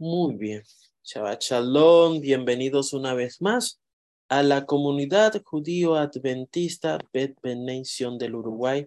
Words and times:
Muy 0.00 0.36
bien. 0.36 0.62
Shabbat 1.02 1.42
Shalom, 1.42 2.20
bienvenidos 2.20 2.92
una 2.92 3.14
vez 3.14 3.42
más 3.42 3.80
a 4.28 4.44
la 4.44 4.64
comunidad 4.64 5.42
judío 5.42 5.96
adventista 5.96 7.00
Bet 7.12 7.36
Benation 7.42 8.16
del 8.16 8.36
Uruguay. 8.36 8.86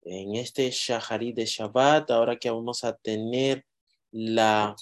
En 0.00 0.36
este 0.36 0.70
Shahari 0.70 1.34
de 1.34 1.44
Shabbat, 1.44 2.10
ahora 2.10 2.38
que 2.38 2.50
vamos 2.50 2.84
a 2.84 2.96
tener 2.96 3.66
la 4.12 4.74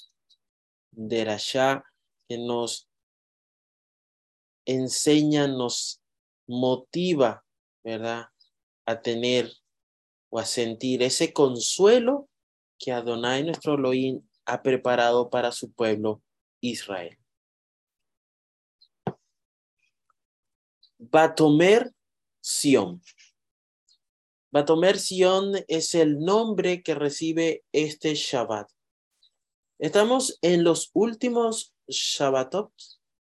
Derashá 0.92 1.82
que 2.28 2.38
nos 2.38 2.88
enseña, 4.64 5.48
nos 5.48 6.00
motiva, 6.46 7.44
¿verdad? 7.82 8.26
A 8.86 9.00
tener 9.00 9.52
o 10.30 10.38
a 10.38 10.44
sentir 10.44 11.02
ese 11.02 11.32
consuelo 11.32 12.28
que 12.78 12.92
Adonai 12.92 13.42
nuestro 13.42 13.74
Elohim 13.74 14.22
ha 14.44 14.62
preparado 14.62 15.30
para 15.30 15.52
su 15.52 15.72
pueblo 15.72 16.22
Israel. 16.60 17.18
Batomer 20.98 21.92
Sion. 22.40 23.02
Batomer 24.52 24.98
Sion 24.98 25.54
es 25.66 25.94
el 25.94 26.20
nombre 26.20 26.82
que 26.82 26.94
recibe 26.94 27.64
este 27.72 28.14
Shabbat. 28.14 28.70
Estamos 29.78 30.38
en 30.42 30.62
los 30.62 30.90
últimos 30.92 31.74
Shabbatot, 31.88 32.72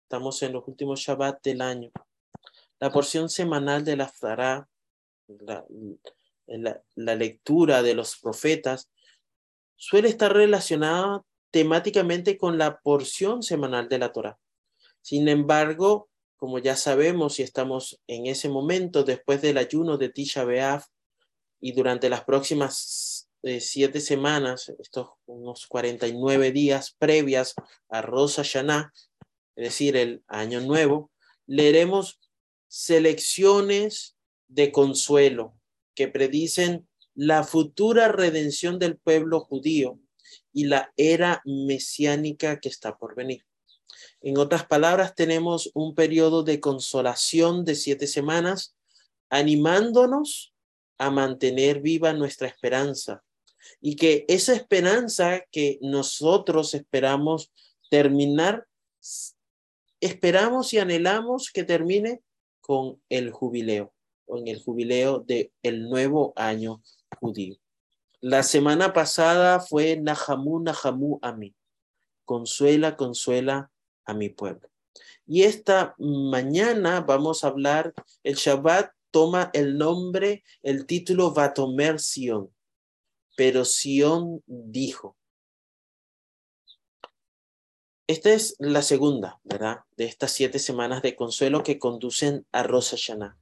estamos 0.03 0.43
en 0.43 0.53
los 0.53 0.69
últimos 0.69 1.01
Shabbat 1.01 1.43
del 1.43 1.63
año. 1.63 1.91
La 2.79 2.93
porción 2.93 3.31
semanal 3.31 3.85
de 3.85 3.97
la 3.97 4.09
Zara, 4.09 4.69
la, 5.29 5.65
la 6.47 7.15
lectura 7.15 7.83
de 7.83 7.95
los 7.95 8.19
profetas, 8.19 8.91
suele 9.83 10.09
estar 10.09 10.33
relacionada 10.33 11.25
temáticamente 11.51 12.39
con 12.39 12.57
la 12.57 12.79
porción 12.79 13.43
semanal 13.43 13.89
de 13.89 13.99
la 13.99 14.13
Torah. 14.13 14.39
Sin 15.01 15.29
embargo, 15.29 16.09
como 16.37 16.61
ya 16.61 16.77
sabemos 16.77 17.41
y 17.41 17.43
estamos 17.43 18.01
en 18.07 18.27
ese 18.27 18.49
momento 18.49 19.03
después 19.03 19.43
del 19.43 19.59
ayuno 19.59 19.99
de 19.99 20.09
Tisha 20.09 20.45
B'Av 20.45 20.85
y 21.61 21.73
durante 21.73 22.09
las 22.09 22.23
próximas 22.23 23.29
eh, 23.43 23.59
siete 23.59 24.01
semanas, 24.01 24.73
estos 24.79 25.09
unos 25.27 25.67
49 25.67 26.53
días 26.53 26.95
previas 26.97 27.57
a 27.89 28.03
Rosh 28.03 28.37
Hashanah, 28.37 28.93
es 29.57 29.65
decir, 29.65 29.97
el 29.97 30.23
año 30.29 30.61
nuevo, 30.61 31.11
leeremos 31.45 32.21
selecciones 32.69 34.17
de 34.47 34.71
consuelo 34.71 35.57
que 35.97 36.07
predicen 36.07 36.87
la 37.15 37.45
futura 37.45 38.09
redención 38.09 38.79
del 38.79 38.97
pueblo 38.97 39.41
judío 39.41 39.99
y 40.53 40.65
la 40.65 40.93
era 40.97 41.43
mesiánica 41.45 42.61
que 42.61 42.69
está 42.69 42.97
por 42.97 43.15
venir. 43.15 43.45
En 44.21 44.39
otras 44.39 44.67
palabras, 44.67 45.15
tenemos 45.15 45.71
un 45.75 45.95
periodo 45.95 46.43
de 46.43 46.61
consolación 46.61 47.65
de 47.65 47.75
siete 47.75 48.07
semanas, 48.07 48.75
animándonos 49.29 50.55
a 50.99 51.11
mantener 51.11 51.81
viva 51.81 52.13
nuestra 52.13 52.49
esperanza 52.49 53.23
y 53.81 53.97
que 53.97 54.25
esa 54.29 54.55
esperanza 54.55 55.43
que 55.51 55.79
nosotros 55.83 56.75
esperamos 56.75 57.53
terminar, 57.91 58.67
esperamos 60.01 60.73
y 60.73 60.79
anhelamos 60.79 61.51
que 61.51 61.65
termine 61.65 62.23
con 62.61 63.03
el 63.09 63.31
jubileo 63.31 63.93
en 64.39 64.49
el 64.49 64.63
jubileo 64.63 65.21
del 65.21 65.53
el 65.63 65.89
nuevo 65.89 66.33
año 66.37 66.83
judío. 67.21 67.57
La 68.21 68.43
semana 68.43 68.93
pasada 68.93 69.61
fue 69.61 69.97
Nahamu, 69.97 70.61
Nahamu 70.61 71.19
a 71.23 71.33
mí. 71.33 71.55
Consuela, 72.25 72.97
consuela 72.97 73.71
a 74.05 74.15
mi 74.15 74.29
pueblo. 74.29 74.69
Y 75.27 75.43
esta 75.43 75.95
mañana 75.99 77.01
vamos 77.01 77.43
a 77.43 77.49
hablar, 77.49 77.93
el 78.23 78.35
Shabbat 78.35 78.93
toma 79.11 79.51
el 79.53 79.79
nombre, 79.79 80.45
el 80.63 80.87
título 80.87 81.33
Vatomer 81.33 81.99
Sion. 82.01 82.55
Pero 83.37 83.65
Sion 83.65 84.43
dijo. 84.47 85.17
Esta 88.07 88.33
es 88.33 88.57
la 88.59 88.83
segunda, 88.83 89.41
¿verdad? 89.43 89.81
De 89.97 90.05
estas 90.05 90.33
siete 90.33 90.59
semanas 90.59 91.03
de 91.03 91.17
consuelo 91.17 91.63
que 91.63 91.79
conducen 91.79 92.47
a 92.53 92.63
Rosh 92.63 92.91
Hashanah. 92.91 93.39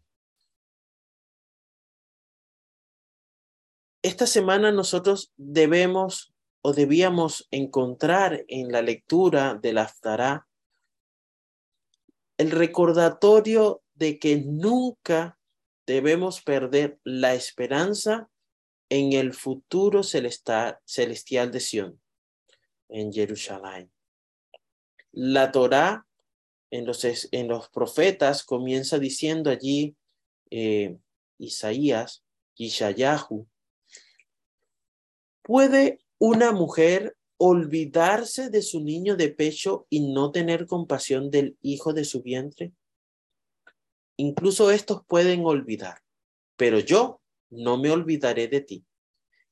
Esta 4.02 4.26
semana 4.26 4.72
nosotros 4.72 5.32
debemos 5.36 6.32
o 6.62 6.72
debíamos 6.72 7.48
encontrar 7.50 8.44
en 8.48 8.70
la 8.72 8.82
lectura 8.82 9.54
del 9.54 9.78
Aftará 9.78 10.46
el 12.36 12.50
recordatorio 12.50 13.82
de 13.94 14.18
que 14.18 14.36
nunca 14.38 15.38
debemos 15.86 16.40
perder 16.40 16.98
la 17.04 17.34
esperanza 17.34 18.30
en 18.88 19.12
el 19.12 19.34
futuro 19.34 20.02
celestial, 20.02 21.50
de 21.50 21.60
Sion, 21.60 22.00
en 22.88 23.12
Jerusalén. 23.12 23.92
La 25.12 25.52
Torá 25.52 26.06
en 26.70 26.86
los, 26.86 27.04
en 27.04 27.48
los 27.48 27.68
profetas 27.68 28.44
comienza 28.44 28.98
diciendo 28.98 29.50
allí 29.50 29.96
eh, 30.50 30.96
Isaías, 31.38 32.24
Yishayahu, 32.54 33.46
¿Puede 35.42 36.00
una 36.18 36.52
mujer 36.52 37.16
olvidarse 37.38 38.50
de 38.50 38.62
su 38.62 38.80
niño 38.80 39.16
de 39.16 39.30
pecho 39.30 39.86
y 39.88 40.12
no 40.12 40.30
tener 40.30 40.66
compasión 40.66 41.30
del 41.30 41.56
hijo 41.62 41.92
de 41.92 42.04
su 42.04 42.22
vientre? 42.22 42.72
Incluso 44.16 44.70
estos 44.70 45.04
pueden 45.06 45.44
olvidar, 45.46 46.02
pero 46.56 46.78
yo 46.78 47.20
no 47.48 47.78
me 47.78 47.90
olvidaré 47.90 48.48
de 48.48 48.60
ti. 48.60 48.84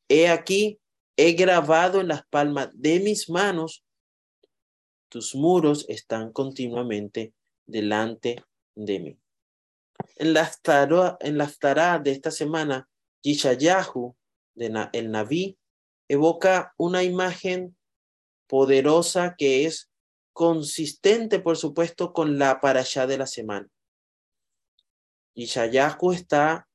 He 0.09 0.29
aquí, 0.29 0.81
he 1.17 1.33
grabado 1.33 2.01
en 2.01 2.09
las 2.09 2.27
palmas 2.27 2.71
de 2.75 3.01
mis 3.01 3.31
manos, 3.31 3.85
tus 5.09 5.35
muros 5.35 5.87
están 5.89 6.33
continuamente 6.33 7.33
delante 7.67 8.45
de 8.75 9.01
mí. 9.01 9.19
En 10.17 10.35
la 10.35 10.51
en 11.21 11.39
la 11.39 11.99
de 11.99 12.11
esta 12.11 12.31
semana, 12.31 12.89
Yishayahu, 13.23 14.17
el 14.55 15.11
Naví, 15.11 15.58
evoca 16.09 16.75
una 16.77 17.03
imagen 17.03 17.77
poderosa 18.47 19.35
que 19.37 19.67
es 19.67 19.91
consistente, 20.33 21.39
por 21.39 21.57
supuesto, 21.57 22.13
con 22.13 22.39
la 22.39 22.59
allá 22.63 23.07
de 23.07 23.19
la 23.19 23.27
semana. 23.27 23.69
Y 25.35 25.47
Shayahu 25.47 26.13
está 26.13 26.69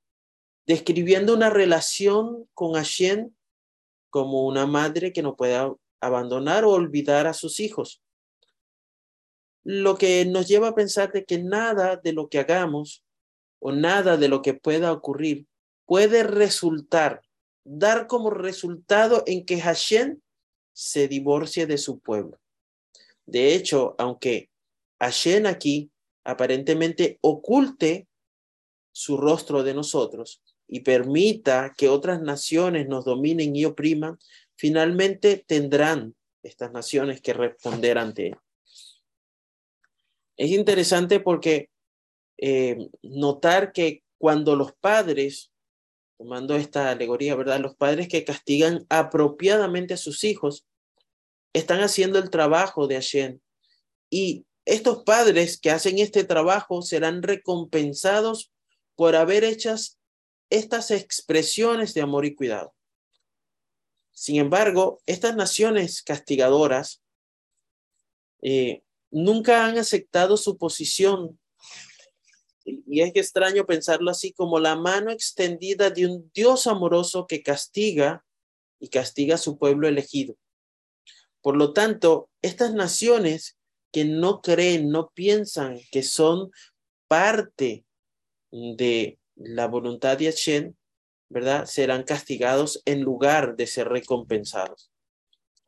describiendo 0.66 1.34
una 1.34 1.50
relación 1.50 2.48
con 2.54 2.74
Hashem 2.74 3.34
como 4.10 4.46
una 4.46 4.66
madre 4.66 5.12
que 5.12 5.24
no 5.24 5.36
puede 5.36 5.76
abandonar 6.00 6.64
o 6.64 6.72
olvidar 6.72 7.28
a 7.28 7.34
sus 7.34 7.60
hijos. 7.60 8.02
Lo 9.64 9.98
que 9.98 10.26
nos 10.26 10.48
lleva 10.48 10.70
a 10.70 10.76
pensar 10.76 11.12
de 11.12 11.26
que 11.26 11.40
nada 11.40 11.96
de 11.96 12.14
lo 12.14 12.30
que 12.30 12.40
hagamos 12.40 13.04
o 13.60 13.72
nada 13.72 14.18
de 14.18 14.28
lo 14.28 14.42
que 14.42 14.54
pueda 14.54 14.92
ocurrir 14.92 15.48
puede 15.86 16.24
resultar 16.24 17.22
dar 17.64 18.08
como 18.08 18.30
resultado 18.30 19.24
en 19.26 19.46
que 19.46 19.60
Hashem 19.60 20.20
se 20.74 21.08
divorcie 21.08 21.66
de 21.66 21.78
su 21.78 22.00
pueblo. 22.00 22.40
De 23.26 23.54
hecho, 23.54 23.96
aunque 23.98 24.50
Hashem 25.00 25.46
aquí 25.46 25.92
aparentemente 26.24 27.20
oculte 27.22 28.08
su 28.92 29.18
rostro 29.18 29.64
de 29.64 29.74
nosotros 29.74 30.42
y 30.68 30.82
permita 30.82 31.74
que 31.78 31.90
otras 31.90 32.22
naciones 32.22 32.88
nos 32.88 33.06
dominen 33.06 33.56
y 33.56 33.66
opriman, 33.66 34.18
finalmente 34.56 35.44
tendrán 35.46 36.16
estas 36.42 36.72
naciones 36.72 37.22
que 37.22 37.34
responder 37.34 37.98
ante 37.98 38.28
él. 38.28 38.38
Es 40.38 40.50
interesante 40.52 41.20
porque 41.20 41.70
eh, 42.38 42.90
notar 43.02 43.72
que 43.72 44.04
cuando 44.18 44.56
los 44.56 44.74
padres 44.74 45.53
tomando 46.24 46.56
esta 46.56 46.90
alegoría, 46.90 47.36
¿verdad? 47.36 47.60
Los 47.60 47.76
padres 47.76 48.08
que 48.08 48.24
castigan 48.24 48.86
apropiadamente 48.88 49.94
a 49.94 49.98
sus 49.98 50.24
hijos 50.24 50.66
están 51.52 51.82
haciendo 51.82 52.18
el 52.18 52.30
trabajo 52.30 52.88
de 52.88 52.96
Hashem. 52.96 53.40
Y 54.10 54.46
estos 54.64 55.04
padres 55.04 55.60
que 55.60 55.70
hacen 55.70 56.00
este 56.00 56.24
trabajo 56.24 56.82
serán 56.82 57.24
recompensados 57.24 58.54
por 58.96 59.18
haber 59.18 59.44
hechas 59.44 60.00
estas 60.50 60.92
expresiones 60.92 61.94
de 61.94 62.00
amor 62.00 62.26
y 62.26 62.36
cuidado. 62.36 62.74
Sin 64.14 64.38
embargo, 64.38 65.02
estas 65.06 65.36
naciones 65.36 66.02
castigadoras 66.02 67.04
eh, 68.42 68.82
nunca 69.12 69.66
han 69.66 69.78
aceptado 69.78 70.38
su 70.38 70.58
posición 70.58 71.38
y 72.66 73.02
es 73.02 73.12
extraño 73.16 73.66
pensarlo 73.66 74.12
así 74.12 74.32
como 74.32 74.60
la 74.60 74.76
mano 74.76 75.12
extendida 75.12 75.90
de 75.90 76.06
un 76.06 76.32
Dios 76.34 76.68
amoroso 76.68 77.28
que 77.28 77.44
castiga 77.44 78.24
y 78.80 78.90
castiga 78.90 79.36
a 79.36 79.40
su 79.40 79.58
pueblo 79.58 79.88
elegido. 79.88 80.36
Por 81.42 81.58
lo 81.58 81.74
tanto, 81.74 82.30
estas 82.42 82.74
naciones 82.74 83.58
que 83.92 84.06
no 84.06 84.42
creen, 84.42 84.90
no 84.90 85.12
piensan 85.14 85.80
que 85.92 86.04
son 86.04 86.52
parte 87.08 87.86
de 88.52 89.20
la 89.36 89.68
voluntad 89.68 90.18
de 90.18 90.26
Hashem, 90.26 90.74
¿verdad? 91.30 91.66
Serán 91.66 92.04
castigados 92.04 92.82
en 92.86 93.02
lugar 93.02 93.56
de 93.58 93.68
ser 93.68 93.90
recompensados. 93.90 94.90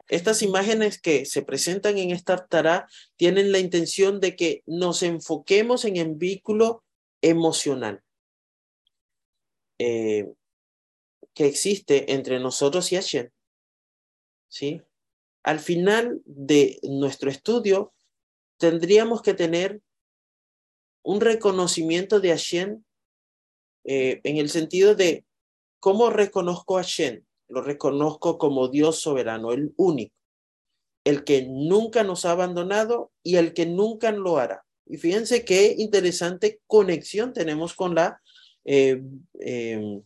Estas 0.08 0.42
imágenes 0.42 1.02
que 1.02 1.26
se 1.26 1.42
presentan 1.42 1.98
en 1.98 2.12
esta 2.12 2.46
tará 2.48 2.88
tienen 3.18 3.52
la 3.52 3.60
intención 3.60 4.20
de 4.20 4.36
que 4.36 4.64
nos 4.66 5.04
enfoquemos 5.04 5.84
en 5.84 5.98
el 5.98 6.14
vínculo 6.16 6.85
emocional 7.30 8.04
eh, 9.80 10.34
que 11.34 11.46
existe 11.46 12.14
entre 12.14 12.40
nosotros 12.40 12.92
y 12.92 12.96
Hashem. 12.96 13.30
¿Sí? 14.48 14.82
Al 15.44 15.60
final 15.60 16.22
de 16.26 16.80
nuestro 16.84 17.30
estudio, 17.30 17.94
tendríamos 18.58 19.22
que 19.22 19.34
tener 19.34 19.82
un 21.04 21.22
reconocimiento 21.22 22.20
de 22.20 22.30
Hashem 22.30 22.84
eh, 23.84 24.22
en 24.24 24.38
el 24.38 24.50
sentido 24.50 24.96
de 24.96 25.26
cómo 25.80 26.10
reconozco 26.10 26.78
a 26.78 26.84
Hashem. 26.84 27.24
Lo 27.48 27.62
reconozco 27.62 28.38
como 28.38 28.70
Dios 28.70 29.00
soberano, 29.00 29.52
el 29.52 29.74
único, 29.78 30.16
el 31.04 31.24
que 31.24 31.44
nunca 31.44 32.04
nos 32.04 32.26
ha 32.26 32.32
abandonado 32.32 33.12
y 33.22 33.36
el 33.36 33.54
que 33.54 33.68
nunca 33.68 34.12
lo 34.12 34.38
hará. 34.38 34.65
Y 34.88 34.98
fíjense 34.98 35.44
qué 35.44 35.76
interesante 35.78 36.62
conexión 36.68 37.34
tenemos 37.34 37.74
con 37.74 37.96
la 37.96 38.22
eh, 38.66 39.02
eh, 39.40 40.02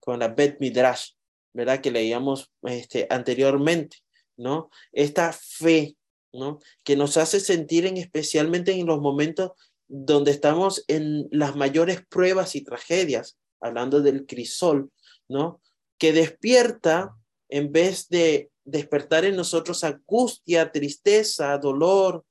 con 0.00 0.18
la 0.18 0.28
Bet 0.28 0.58
Midrash, 0.60 1.10
¿verdad? 1.52 1.80
Que 1.80 1.90
leíamos 1.90 2.50
este, 2.62 3.06
anteriormente, 3.10 3.98
¿no? 4.36 4.70
Esta 4.92 5.32
fe, 5.32 5.96
¿no? 6.32 6.60
Que 6.84 6.96
nos 6.96 7.16
hace 7.16 7.40
sentir 7.40 7.84
en, 7.84 7.96
especialmente 7.96 8.72
en 8.72 8.86
los 8.86 9.00
momentos 9.00 9.52
donde 9.88 10.30
estamos 10.30 10.84
en 10.88 11.28
las 11.30 11.56
mayores 11.56 12.06
pruebas 12.06 12.54
y 12.54 12.62
tragedias, 12.62 13.38
hablando 13.60 14.00
del 14.00 14.24
crisol, 14.26 14.90
¿no? 15.28 15.60
Que 15.98 16.12
despierta, 16.12 17.14
en 17.48 17.72
vez 17.72 18.08
de 18.08 18.50
despertar 18.68 19.24
en 19.24 19.34
nosotros 19.34 19.82
angustia, 19.82 20.70
tristeza, 20.70 21.56
dolor, 21.56 22.24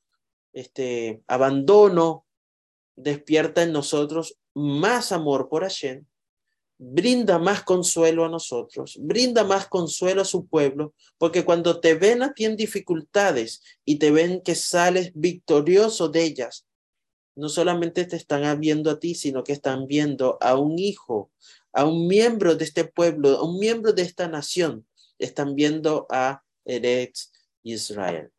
este, 0.53 1.23
abandono, 1.27 2.25
despierta 2.95 3.63
en 3.63 3.71
nosotros 3.71 4.37
más 4.53 5.11
amor 5.11 5.49
por 5.49 5.63
Hashem, 5.63 6.05
brinda 6.77 7.39
más 7.39 7.63
consuelo 7.63 8.23
a 8.23 8.29
nosotros, 8.29 8.97
brinda 9.01 9.43
más 9.43 9.67
consuelo 9.67 10.21
a 10.21 10.25
su 10.25 10.45
pueblo, 10.45 10.93
porque 11.17 11.43
cuando 11.43 11.79
te 11.79 11.95
ven 11.95 12.21
a 12.21 12.33
ti 12.33 12.45
en 12.45 12.55
dificultades 12.55 13.63
y 13.83 13.97
te 13.97 14.11
ven 14.11 14.41
que 14.41 14.53
sales 14.53 15.11
victorioso 15.15 16.07
de 16.09 16.23
ellas, 16.23 16.67
no 17.35 17.49
solamente 17.49 18.05
te 18.05 18.15
están 18.15 18.59
viendo 18.59 18.91
a 18.91 18.99
ti, 18.99 19.15
sino 19.15 19.43
que 19.43 19.53
están 19.53 19.87
viendo 19.87 20.37
a 20.39 20.55
un 20.55 20.77
hijo, 20.77 21.31
a 21.73 21.85
un 21.85 22.07
miembro 22.07 22.55
de 22.55 22.65
este 22.65 22.85
pueblo, 22.85 23.29
a 23.37 23.43
un 23.43 23.59
miembro 23.59 23.93
de 23.93 24.03
esta 24.03 24.27
nación. 24.27 24.86
Están 25.19 25.55
viendo 25.55 26.07
a 26.09 26.43
Eretz 26.65 27.31
Israel. 27.63 28.31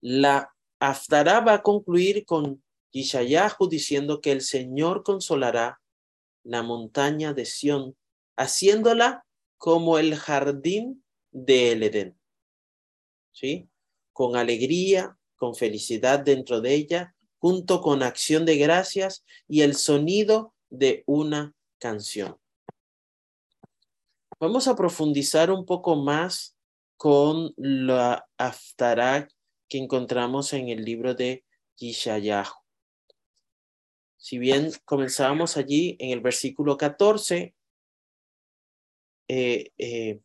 La 0.00 0.52
Aftará 0.80 1.40
va 1.40 1.54
a 1.54 1.62
concluir 1.62 2.24
con 2.24 2.62
Yishayahu 2.92 3.68
diciendo 3.68 4.20
que 4.20 4.32
el 4.32 4.42
Señor 4.42 5.02
consolará 5.02 5.80
la 6.44 6.62
montaña 6.62 7.34
de 7.34 7.44
Sión, 7.44 7.96
haciéndola 8.36 9.24
como 9.56 9.98
el 9.98 10.14
jardín 10.14 11.04
del 11.30 11.82
Edén. 11.82 12.18
¿Sí? 13.32 13.68
Con 14.12 14.36
alegría, 14.36 15.18
con 15.36 15.54
felicidad 15.54 16.20
dentro 16.20 16.60
de 16.60 16.74
ella, 16.74 17.14
junto 17.38 17.80
con 17.80 18.02
acción 18.02 18.44
de 18.44 18.56
gracias 18.56 19.24
y 19.46 19.62
el 19.62 19.74
sonido 19.74 20.54
de 20.70 21.02
una 21.06 21.54
canción. 21.78 22.36
Vamos 24.40 24.68
a 24.68 24.76
profundizar 24.76 25.50
un 25.50 25.66
poco 25.66 25.96
más 25.96 26.56
con 26.96 27.52
la 27.56 28.28
Aftarak 28.36 29.34
que 29.68 29.78
encontramos 29.78 30.52
en 30.52 30.68
el 30.68 30.84
libro 30.84 31.14
de 31.14 31.44
Yishayahu. 31.76 32.54
Si 34.16 34.38
bien 34.38 34.70
comenzábamos 34.84 35.56
allí 35.56 35.96
en 35.98 36.10
el 36.10 36.20
versículo 36.20 36.76
14, 36.76 37.56
eh, 39.26 39.72
eh, 39.76 40.20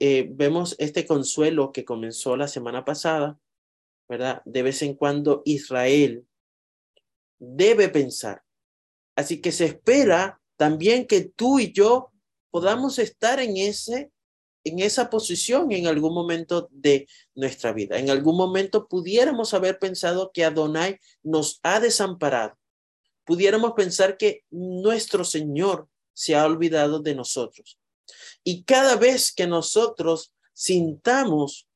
eh, 0.00 0.28
vemos 0.30 0.76
este 0.78 1.06
consuelo 1.06 1.72
que 1.72 1.84
comenzó 1.84 2.38
la 2.38 2.48
semana 2.48 2.86
pasada, 2.86 3.38
¿verdad? 4.08 4.40
De 4.46 4.62
vez 4.62 4.80
en 4.80 4.94
cuando 4.94 5.42
Israel 5.44 6.26
debe 7.38 7.90
pensar. 7.90 8.44
Así 9.14 9.42
que 9.42 9.52
se 9.52 9.66
espera 9.66 10.40
también 10.56 11.06
que 11.06 11.20
tú 11.22 11.58
y 11.58 11.72
yo 11.72 12.12
podamos 12.56 12.98
estar 12.98 13.38
en 13.38 13.58
ese 13.58 14.10
en 14.64 14.78
esa 14.78 15.10
posición 15.10 15.72
en 15.72 15.86
algún 15.86 16.14
momento 16.14 16.70
de 16.72 17.06
nuestra 17.34 17.74
vida. 17.74 17.98
En 17.98 18.08
algún 18.08 18.34
momento 18.34 18.88
pudiéramos 18.88 19.52
haber 19.52 19.78
pensado 19.78 20.30
que 20.32 20.42
Adonai 20.42 20.98
nos 21.22 21.60
ha 21.62 21.80
desamparado. 21.80 22.56
Pudiéramos 23.26 23.74
pensar 23.74 24.16
que 24.16 24.42
nuestro 24.48 25.22
Señor 25.22 25.86
se 26.14 26.34
ha 26.34 26.46
olvidado 26.46 27.00
de 27.00 27.14
nosotros. 27.14 27.78
Y 28.42 28.64
cada 28.64 28.96
vez 28.96 29.34
que 29.34 29.46
nosotros 29.46 30.32
sintamos 30.54 31.68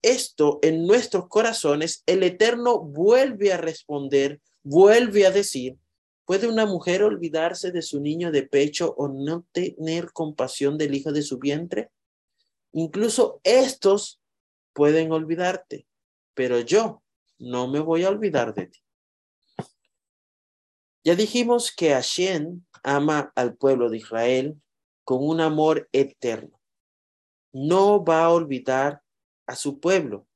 esto 0.00 0.58
en 0.62 0.86
nuestros 0.86 1.28
corazones, 1.28 2.02
el 2.06 2.22
Eterno 2.22 2.78
vuelve 2.80 3.52
a 3.52 3.58
responder, 3.58 4.40
vuelve 4.62 5.26
a 5.26 5.30
decir, 5.30 5.76
¿puede 6.24 6.48
una 6.48 6.66
mujer 6.66 7.02
olvidarse 7.02 7.72
de 7.72 7.82
su 7.82 8.00
niño 8.00 8.30
de 8.30 8.42
pecho 8.44 8.94
o 8.96 9.08
no 9.08 9.46
tener 9.52 10.12
compasión 10.12 10.78
del 10.78 10.94
hijo 10.94 11.12
de 11.12 11.22
su 11.22 11.38
vientre? 11.38 11.90
Incluso 12.72 13.40
estos 13.44 14.20
pueden 14.72 15.12
olvidarte, 15.12 15.86
pero 16.34 16.60
yo 16.60 17.02
no 17.38 17.68
me 17.68 17.80
voy 17.80 18.04
a 18.04 18.08
olvidar 18.08 18.54
de 18.54 18.66
ti. 18.66 18.80
Ya 21.04 21.16
dijimos 21.16 21.74
que 21.74 21.90
Hashem 21.90 22.64
ama 22.84 23.32
al 23.34 23.56
pueblo 23.56 23.90
de 23.90 23.98
Israel 23.98 24.60
con 25.04 25.26
un 25.26 25.40
amor 25.40 25.88
eterno. 25.92 26.60
No 27.52 28.04
va 28.04 28.24
a 28.24 28.30
olvidar 28.30 29.02
a 29.46 29.56
su 29.56 29.80
pueblo, 29.80 30.26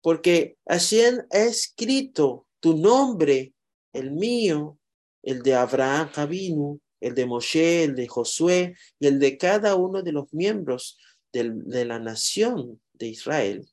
porque 0.00 0.56
Hashem 0.66 1.26
ha 1.30 1.38
escrito 1.38 2.46
tu 2.60 2.76
nombre, 2.76 3.54
el 3.92 4.10
mío, 4.12 4.78
el 5.24 5.42
de 5.42 5.54
Abraham 5.54 6.10
Javinu, 6.12 6.80
el 7.00 7.14
de 7.14 7.26
Moshe, 7.26 7.84
el 7.84 7.94
de 7.94 8.06
Josué 8.06 8.76
y 8.98 9.06
el 9.06 9.18
de 9.18 9.36
cada 9.36 9.74
uno 9.74 10.02
de 10.02 10.12
los 10.12 10.32
miembros 10.32 10.98
de 11.32 11.84
la 11.84 11.98
nación 11.98 12.80
de 12.92 13.08
Israel 13.08 13.68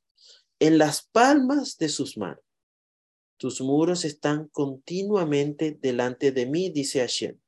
en 0.60 0.78
las 0.78 1.08
palmas 1.12 1.78
de 1.78 1.90
sus 1.90 2.18
manos. 2.18 2.44
Tus 3.38 3.62
muros 3.62 4.06
están 4.06 4.48
continuamente 4.50 5.78
delante 5.82 6.32
de 6.32 6.46
mí, 6.46 6.70
dice 6.70 7.00
Hashem. 7.00 7.40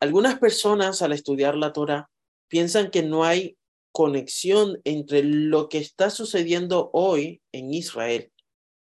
Algunas 0.00 0.38
personas 0.38 1.00
al 1.00 1.12
estudiar 1.12 1.56
la 1.56 1.72
Torah 1.72 2.10
piensan 2.48 2.90
que 2.90 3.02
no 3.02 3.24
hay 3.24 3.56
conexión 3.92 4.78
entre 4.84 5.22
lo 5.22 5.70
que 5.70 5.78
está 5.78 6.10
sucediendo 6.10 6.90
hoy 6.92 7.40
en 7.52 7.72
Israel 7.72 8.30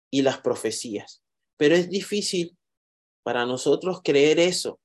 y 0.09 0.23
las 0.23 0.39
profecías. 0.39 1.21
Pero 1.57 1.75
es 1.75 1.89
difícil 1.89 2.55
para 3.23 3.45
nosotros 3.45 4.01
creer 4.03 4.39
eso. 4.39 4.79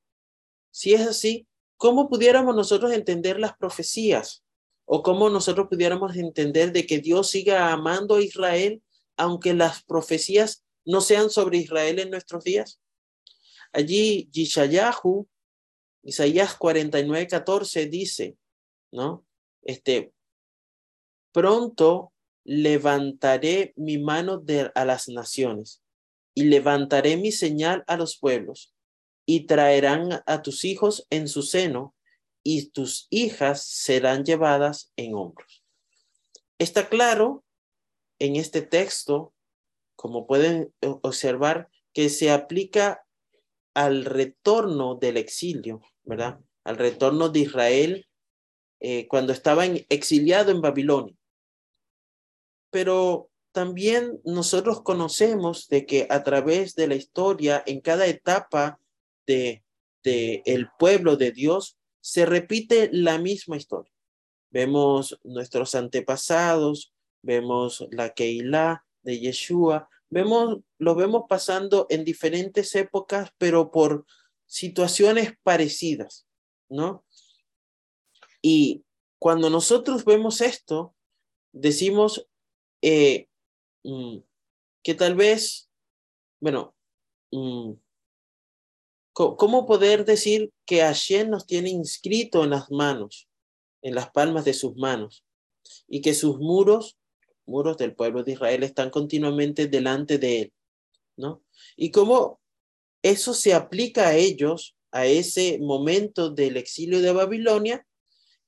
Si 0.70 0.94
es 0.94 1.06
así, 1.06 1.46
¿cómo 1.76 2.08
pudiéramos 2.08 2.56
nosotros 2.56 2.92
entender 2.92 3.38
las 3.38 3.56
profecías? 3.56 4.42
¿O 4.84 5.02
cómo 5.02 5.30
nosotros 5.30 5.68
pudiéramos 5.68 6.16
entender 6.16 6.72
de 6.72 6.86
que 6.86 6.98
Dios 6.98 7.30
siga 7.30 7.72
amando 7.72 8.16
a 8.16 8.22
Israel 8.22 8.82
aunque 9.16 9.54
las 9.54 9.84
profecías 9.84 10.64
no 10.84 11.00
sean 11.00 11.30
sobre 11.30 11.58
Israel 11.58 11.98
en 11.98 12.10
nuestros 12.10 12.42
días? 12.42 12.80
Allí 13.72 14.28
Yishayahu, 14.32 15.28
Isaías 16.02 16.56
49, 16.56 17.28
14 17.28 17.86
dice, 17.86 18.36
¿no? 18.90 19.24
este, 19.62 20.12
pronto 21.32 22.12
levantaré 22.44 23.72
mi 23.76 23.98
mano 23.98 24.38
de, 24.38 24.70
a 24.74 24.84
las 24.84 25.08
naciones 25.08 25.81
y 26.34 26.44
levantaré 26.44 27.16
mi 27.16 27.32
señal 27.32 27.84
a 27.86 27.96
los 27.96 28.18
pueblos 28.18 28.74
y 29.26 29.46
traerán 29.46 30.22
a 30.26 30.42
tus 30.42 30.64
hijos 30.64 31.06
en 31.10 31.28
su 31.28 31.42
seno 31.42 31.94
y 32.42 32.70
tus 32.70 33.06
hijas 33.10 33.64
serán 33.64 34.24
llevadas 34.24 34.92
en 34.96 35.14
hombros. 35.14 35.64
Está 36.58 36.88
claro 36.88 37.44
en 38.18 38.36
este 38.36 38.62
texto, 38.62 39.32
como 39.96 40.26
pueden 40.26 40.72
observar, 40.80 41.68
que 41.92 42.08
se 42.08 42.30
aplica 42.30 43.04
al 43.74 44.04
retorno 44.04 44.96
del 44.96 45.16
exilio, 45.16 45.80
¿verdad? 46.04 46.40
al 46.64 46.76
retorno 46.76 47.28
de 47.28 47.40
Israel 47.40 48.06
eh, 48.80 49.06
cuando 49.08 49.32
estaba 49.32 49.66
exiliado 49.66 50.50
en 50.50 50.60
Babilonia. 50.60 51.16
Pero 52.70 53.30
también 53.52 54.20
nosotros 54.24 54.82
conocemos 54.82 55.68
de 55.68 55.86
que 55.86 56.06
a 56.10 56.22
través 56.22 56.74
de 56.74 56.88
la 56.88 56.94
historia, 56.94 57.62
en 57.66 57.80
cada 57.80 58.06
etapa 58.06 58.80
de, 59.26 59.62
de 60.02 60.42
el 60.46 60.68
pueblo 60.78 61.16
de 61.16 61.32
Dios, 61.32 61.76
se 62.00 62.26
repite 62.26 62.90
la 62.92 63.18
misma 63.18 63.56
historia. 63.56 63.92
Vemos 64.50 65.18
nuestros 65.22 65.74
antepasados, 65.74 66.92
vemos 67.22 67.86
la 67.90 68.12
Keilah 68.12 68.84
de 69.02 69.20
Yeshua, 69.20 69.88
vemos, 70.10 70.58
lo 70.78 70.94
vemos 70.94 71.24
pasando 71.28 71.86
en 71.88 72.04
diferentes 72.04 72.74
épocas, 72.74 73.30
pero 73.38 73.70
por 73.70 74.04
situaciones 74.46 75.34
parecidas, 75.42 76.26
¿no? 76.68 77.04
Y 78.42 78.84
cuando 79.18 79.48
nosotros 79.48 80.04
vemos 80.04 80.40
esto, 80.40 80.94
decimos 81.52 82.28
eh, 82.82 83.28
mm, 83.84 84.18
que 84.82 84.94
tal 84.94 85.14
vez, 85.14 85.70
bueno, 86.40 86.74
mm, 87.30 87.72
¿cómo 89.12 89.66
poder 89.66 90.04
decir 90.04 90.52
que 90.66 90.80
Hashem 90.80 91.30
nos 91.30 91.46
tiene 91.46 91.70
inscrito 91.70 92.44
en 92.44 92.50
las 92.50 92.70
manos, 92.70 93.28
en 93.82 93.94
las 93.94 94.10
palmas 94.10 94.44
de 94.44 94.54
sus 94.54 94.74
manos, 94.76 95.24
y 95.86 96.00
que 96.00 96.14
sus 96.14 96.38
muros, 96.38 96.98
muros 97.46 97.76
del 97.76 97.94
pueblo 97.94 98.24
de 98.24 98.32
Israel, 98.32 98.62
están 98.62 98.90
continuamente 98.90 99.66
delante 99.66 100.18
de 100.18 100.40
él? 100.42 100.52
¿No? 101.16 101.42
Y 101.76 101.90
cómo 101.90 102.40
eso 103.02 103.34
se 103.34 103.54
aplica 103.54 104.08
a 104.08 104.14
ellos, 104.14 104.76
a 104.90 105.06
ese 105.06 105.58
momento 105.58 106.30
del 106.30 106.56
exilio 106.56 107.00
de 107.00 107.12
Babilonia, 107.12 107.86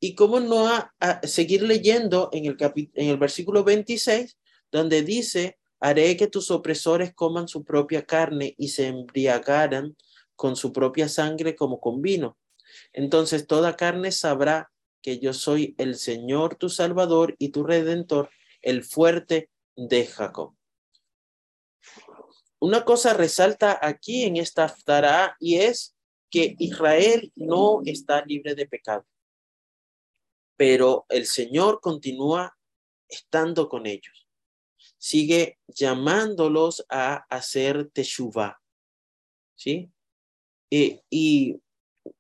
y 0.01 0.15
cómo 0.15 0.39
no 0.41 0.69
a, 0.69 0.93
seguir 1.23 1.63
leyendo 1.63 2.29
en 2.33 2.47
el, 2.47 2.57
en 2.61 3.09
el 3.09 3.17
versículo 3.17 3.65
26, 3.65 4.37
donde 4.75 5.03
dice, 5.03 5.57
haré 5.79 6.17
que 6.17 6.27
tus 6.27 6.51
opresores 6.51 7.15
coman 7.15 7.47
su 7.47 7.65
propia 7.65 8.05
carne 8.05 8.55
y 8.59 8.69
se 8.69 8.89
embriagaran 8.89 9.97
con 10.35 10.57
su 10.57 10.73
propia 10.73 11.09
sangre 11.09 11.55
como 11.55 11.79
con 11.79 12.03
vino. 12.03 12.37
Entonces 12.93 13.47
toda 13.47 13.77
carne 13.77 14.11
sabrá 14.11 14.73
que 15.01 15.21
yo 15.21 15.33
soy 15.33 15.77
el 15.79 15.95
Señor 15.95 16.57
tu 16.57 16.69
Salvador 16.69 17.37
y 17.39 17.51
tu 17.51 17.63
Redentor, 17.63 18.31
el 18.63 18.83
fuerte 18.83 19.49
de 19.77 20.07
Jacob. 20.07 20.57
Una 22.59 22.85
cosa 22.85 23.15
resalta 23.15 23.79
aquí 23.81 24.25
en 24.25 24.39
esta 24.39 24.65
aftará 24.65 25.37
y 25.39 25.59
es 25.59 25.95
que 26.31 26.57
Israel 26.59 27.31
no 27.37 27.81
está 27.85 28.25
libre 28.25 28.57
de 28.57 28.67
pecado 28.67 29.07
pero 30.57 31.07
el 31.09 31.27
Señor 31.27 31.81
continúa 31.81 32.57
estando 33.09 33.69
con 33.69 33.87
ellos. 33.87 34.24
Sigue 35.05 35.59
llamándolos 35.69 36.87
a 36.89 37.27
hacer 37.29 37.91
teshuva. 37.93 38.63
¿Sí? 39.55 39.91
Y, 40.71 41.61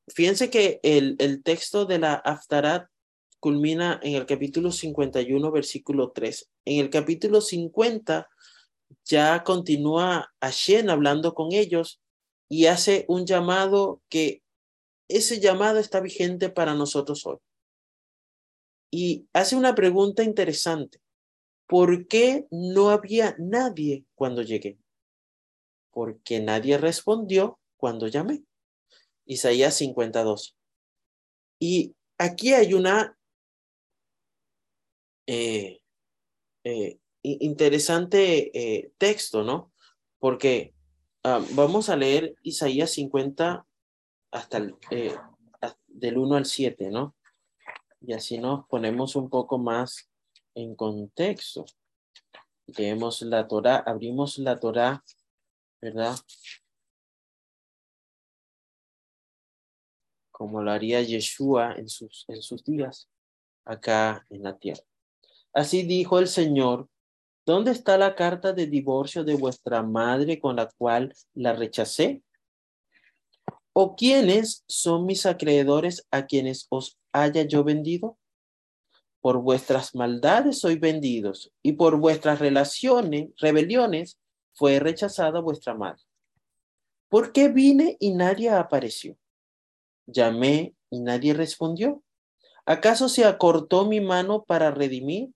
fíjense 0.09 0.50
que 0.50 0.81
el, 0.83 1.17
el 1.19 1.43
texto 1.43 1.87
de 1.87 1.99
la 1.99 2.12
Aftarat 2.12 2.91
culmina 3.41 3.99
en 4.03 4.17
el 4.17 4.26
capítulo 4.26 4.71
51, 4.71 5.50
versículo 5.50 6.12
3. 6.12 6.50
En 6.67 6.81
el 6.81 6.91
capítulo 6.91 7.41
50 7.41 8.29
ya 9.03 9.43
continúa 9.45 10.31
Hashem 10.43 10.91
hablando 10.91 11.33
con 11.33 11.53
ellos 11.53 12.03
y 12.50 12.67
hace 12.67 13.07
un 13.09 13.25
llamado 13.25 14.03
que 14.11 14.43
ese 15.09 15.41
llamado 15.41 15.79
está 15.79 16.00
vigente 16.00 16.50
para 16.50 16.75
nosotros 16.75 17.25
hoy 17.25 17.38
y 18.91 19.26
hace 19.33 19.57
una 19.57 19.75
pregunta 19.75 20.23
interesante. 20.23 21.00
¿Por 21.66 22.06
qué 22.09 22.47
no 22.50 22.90
había 22.90 23.35
nadie 23.38 24.04
cuando 24.14 24.42
llegué? 24.42 24.78
Porque 25.90 26.40
nadie 26.40 26.78
respondió 26.78 27.59
cuando 27.76 28.09
llamé. 28.09 28.44
Isaías 29.25 29.75
52. 29.75 30.56
Y 31.59 31.94
aquí 32.18 32.52
hay 32.52 32.75
una 32.75 33.16
eh, 35.26 35.80
eh, 36.64 36.99
interesante 37.23 38.50
eh, 38.59 38.92
texto, 38.99 39.42
¿no? 39.42 39.73
Porque 40.18 40.75
ah, 41.23 41.42
vamos 41.52 41.88
a 41.88 41.97
leer 41.97 42.35
Isaías 42.42 42.90
50 42.90 43.66
hasta 44.33 44.56
el, 44.59 44.76
del 45.87 46.18
1 46.18 46.37
al 46.37 46.44
7, 46.44 46.90
¿no? 46.90 47.14
y 48.06 48.12
así 48.12 48.38
nos 48.38 48.66
ponemos 48.66 49.16
un 49.16 49.28
poco 49.28 49.59
más 49.59 50.11
en 50.54 50.75
contexto. 50.75 51.64
Leemos 52.66 53.23
la 53.23 53.46
Torah, 53.46 53.82
abrimos 53.87 54.38
la 54.38 54.58
Torah, 54.58 55.04
¿verdad? 55.80 56.16
Como 60.30 60.62
lo 60.62 60.70
haría 60.70 61.02
Yeshua 61.02 61.75
en 61.75 61.88
sus, 61.88 62.25
en 62.28 62.42
sus 62.42 62.64
días 62.64 63.08
acá 63.64 64.26
en 64.30 64.42
la 64.42 64.56
tierra. 64.56 64.82
Así 65.52 65.82
dijo 65.82 66.18
el 66.18 66.28
Señor, 66.28 66.88
¿dónde 67.46 67.70
está 67.70 67.96
la 67.96 68.14
carta 68.14 68.52
de 68.52 68.66
divorcio 68.66 69.25
de 69.25 69.37
vuestra 69.37 69.82
madre 69.82 70.40
con 70.40 70.56
la 70.56 70.68
cual 70.78 71.14
la 71.34 71.52
rechacé? 71.52 72.23
¿O 73.73 73.94
quiénes 73.96 74.64
son 74.68 75.06
mis 75.06 75.26
acreedores 75.26 76.06
a 76.11 76.26
quienes 76.26 76.66
os 76.70 76.99
haya 77.12 77.42
yo 77.42 77.64
vendido? 77.64 78.18
Por 79.25 79.38
vuestras 79.38 79.95
maldades 79.95 80.59
soy 80.59 80.76
vendidos, 80.76 81.50
y 81.62 81.73
por 81.73 81.97
vuestras 81.97 82.40
relaciones, 82.40 83.31
rebeliones, 83.38 84.19
fue 84.52 84.81
rechazada 84.81 85.40
vuestra 85.40 85.73
madre. 85.73 86.02
¿Por 87.09 87.33
qué 87.33 87.49
vine 87.49 87.97
y 88.00 88.12
nadie 88.12 88.50
apareció? 88.50 89.16
Llamé 90.04 90.75
y 90.90 91.00
nadie 91.00 91.33
respondió. 91.33 92.02
¿Acaso 92.66 93.09
se 93.09 93.25
acortó 93.25 93.87
mi 93.87 94.02
mano 94.02 94.45
para 94.45 94.71
redimir? 94.71 95.31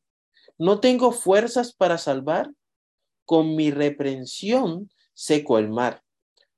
¿No 0.58 0.80
tengo 0.80 1.10
fuerzas 1.10 1.72
para 1.72 1.96
salvar? 1.96 2.52
Con 3.24 3.56
mi 3.56 3.70
reprensión 3.70 4.90
seco 5.14 5.56
el 5.56 5.70
mar 5.70 6.02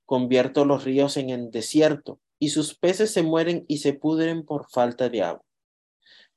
convierto 0.04 0.64
los 0.64 0.82
ríos 0.82 1.16
en 1.16 1.30
el 1.30 1.52
desierto, 1.52 2.18
y 2.40 2.49
sus 2.49 2.76
peces 2.76 3.12
se 3.12 3.22
mueren 3.22 3.64
y 3.68 3.78
se 3.78 3.92
pudren 3.92 4.44
por 4.44 4.68
falta 4.68 5.08
de 5.08 5.22
agua. 5.22 5.44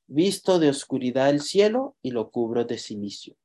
Visto 0.06 0.58
de 0.58 0.68
oscuridad 0.68 1.30
el 1.30 1.40
cielo 1.40 1.96
y 2.02 2.10
lo 2.10 2.30
cubro 2.30 2.64
de 2.64 2.78
silicio. 2.78 3.36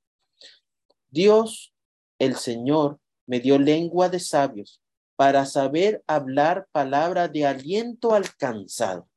Dios, 1.10 1.74
el 2.20 2.36
Señor, 2.36 3.00
me 3.26 3.40
dio 3.40 3.58
lengua 3.58 4.10
de 4.10 4.20
sabios 4.20 4.82
para 5.16 5.46
saber 5.46 6.04
hablar 6.08 6.68
palabra 6.72 7.28
de 7.28 7.46
aliento 7.46 8.14
alcanzado. 8.14 9.08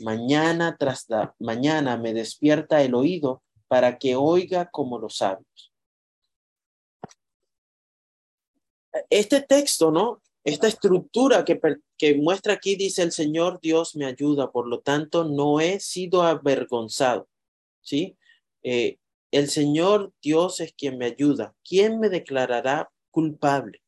Mañana 0.00 0.76
tras 0.78 1.06
mañana 1.38 1.96
me 1.96 2.14
despierta 2.14 2.82
el 2.82 2.94
oído 2.94 3.42
para 3.66 3.98
que 3.98 4.16
oiga 4.16 4.70
como 4.70 4.98
los 4.98 5.16
sabios. 5.16 5.72
Este 9.10 9.40
texto, 9.42 9.90
¿no? 9.90 10.22
esta 10.48 10.66
estructura 10.66 11.44
que, 11.44 11.60
que 11.98 12.14
muestra 12.14 12.54
aquí 12.54 12.76
dice 12.76 13.02
el 13.02 13.12
Señor 13.12 13.60
Dios 13.60 13.96
me 13.96 14.06
ayuda, 14.06 14.50
por 14.50 14.68
lo 14.68 14.80
tanto 14.80 15.24
no 15.24 15.60
he 15.60 15.80
sido 15.80 16.22
avergonzado, 16.22 17.28
¿sí? 17.82 18.16
Eh, 18.62 18.98
el 19.30 19.50
Señor 19.50 20.12
Dios 20.22 20.60
es 20.60 20.72
quien 20.72 20.96
me 20.96 21.06
ayuda. 21.06 21.54
¿Quién 21.62 22.00
me 22.00 22.08
declarará 22.08 22.90
culpable? 23.10 23.82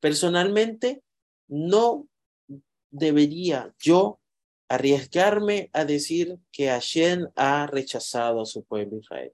Personalmente, 0.00 1.02
no 1.48 2.06
debería 2.90 3.74
yo 3.78 4.20
arriesgarme 4.68 5.70
a 5.72 5.84
decir 5.84 6.38
que 6.50 6.68
Hashem 6.68 7.28
ha 7.36 7.66
rechazado 7.66 8.42
a 8.42 8.46
su 8.46 8.64
pueblo 8.64 8.98
Israel. 8.98 9.32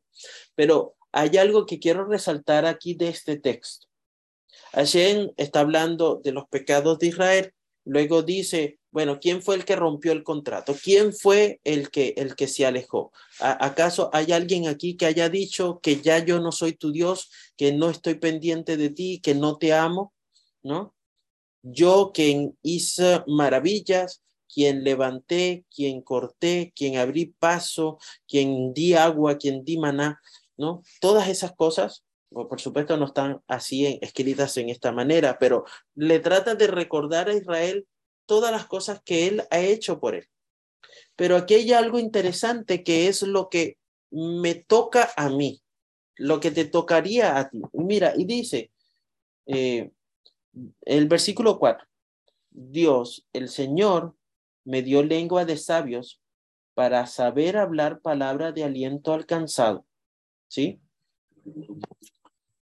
Pero 0.54 0.96
hay 1.12 1.36
algo 1.36 1.66
que 1.66 1.78
quiero 1.78 2.04
resaltar 2.04 2.66
aquí 2.66 2.94
de 2.94 3.08
este 3.08 3.38
texto. 3.38 3.86
Hashem 4.72 5.30
está 5.36 5.60
hablando 5.60 6.20
de 6.22 6.32
los 6.32 6.48
pecados 6.48 6.98
de 6.98 7.08
Israel, 7.08 7.54
luego 7.88 8.22
dice, 8.22 8.78
bueno, 8.90 9.18
¿quién 9.18 9.42
fue 9.42 9.56
el 9.56 9.64
que 9.64 9.76
rompió 9.76 10.12
el 10.12 10.22
contrato? 10.22 10.76
¿Quién 10.82 11.14
fue 11.14 11.60
el 11.64 11.90
que, 11.90 12.14
el 12.16 12.36
que 12.36 12.46
se 12.46 12.66
alejó? 12.66 13.12
¿Acaso 13.40 14.10
hay 14.12 14.32
alguien 14.32 14.68
aquí 14.68 14.96
que 14.96 15.06
haya 15.06 15.28
dicho 15.28 15.80
que 15.82 16.00
ya 16.00 16.18
yo 16.24 16.38
no 16.38 16.52
soy 16.52 16.74
tu 16.74 16.92
Dios, 16.92 17.30
que 17.56 17.72
no 17.72 17.88
estoy 17.88 18.16
pendiente 18.16 18.76
de 18.76 18.90
ti, 18.90 19.20
que 19.22 19.34
no 19.34 19.56
te 19.56 19.72
amo? 19.72 20.12
¿No? 20.62 20.94
Yo 21.62 22.12
quien 22.12 22.58
hice 22.62 23.22
maravillas, 23.26 24.22
quien 24.52 24.84
levanté, 24.84 25.64
quien 25.74 26.02
corté, 26.02 26.72
quien 26.76 26.98
abrí 26.98 27.34
paso, 27.38 27.98
quien 28.26 28.74
di 28.74 28.94
agua, 28.94 29.38
quien 29.38 29.64
di 29.64 29.78
maná, 29.78 30.20
¿no? 30.56 30.82
Todas 31.00 31.28
esas 31.28 31.54
cosas 31.54 32.04
por 32.30 32.60
supuesto 32.60 32.96
no 32.96 33.06
están 33.06 33.42
así 33.46 33.98
escritas 34.02 34.56
en 34.56 34.68
esta 34.68 34.92
manera, 34.92 35.38
pero 35.38 35.64
le 35.94 36.20
trata 36.20 36.54
de 36.54 36.66
recordar 36.66 37.28
a 37.28 37.34
Israel 37.34 37.86
todas 38.26 38.52
las 38.52 38.66
cosas 38.66 39.00
que 39.02 39.26
él 39.26 39.42
ha 39.50 39.60
hecho 39.60 39.98
por 39.98 40.14
él. 40.14 40.28
Pero 41.16 41.36
aquí 41.36 41.54
hay 41.54 41.72
algo 41.72 41.98
interesante 41.98 42.84
que 42.84 43.08
es 43.08 43.22
lo 43.22 43.48
que 43.48 43.78
me 44.10 44.54
toca 44.54 45.10
a 45.16 45.30
mí, 45.30 45.62
lo 46.16 46.40
que 46.40 46.50
te 46.50 46.64
tocaría 46.64 47.38
a 47.38 47.48
ti. 47.48 47.60
Mira, 47.72 48.12
y 48.16 48.24
dice 48.24 48.70
eh, 49.46 49.90
el 50.82 51.08
versículo 51.08 51.58
4, 51.58 51.86
Dios, 52.50 53.26
el 53.32 53.48
Señor, 53.48 54.14
me 54.64 54.82
dio 54.82 55.02
lengua 55.02 55.44
de 55.44 55.56
sabios 55.56 56.20
para 56.74 57.06
saber 57.06 57.56
hablar 57.56 58.00
palabra 58.00 58.52
de 58.52 58.64
aliento 58.64 59.12
alcanzado. 59.14 59.86
¿Sí? 60.46 60.80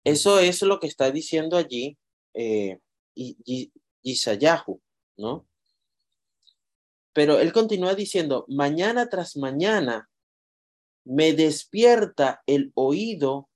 Eso 0.06 0.40
es 0.40 0.62
lo 0.62 0.80
que 0.80 0.88
está 0.88 1.10
diciendo 1.10 1.58
allí 1.58 1.98
eh, 2.36 2.80
¿no? 5.18 5.48
Pero 7.12 7.40
él 7.40 7.52
continúa 7.52 7.96
diciendo, 7.96 8.46
mañana 8.48 9.10
tras 9.10 9.36
mañana 9.36 10.10
me 11.06 11.34
despierta 11.34 12.44
el 12.46 12.72
oído 12.76 13.50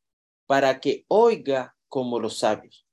para 0.48 0.80
que 0.80 1.06
oiga 1.08 1.76
como 1.88 2.20
los 2.20 2.40
sabios. 2.40 2.88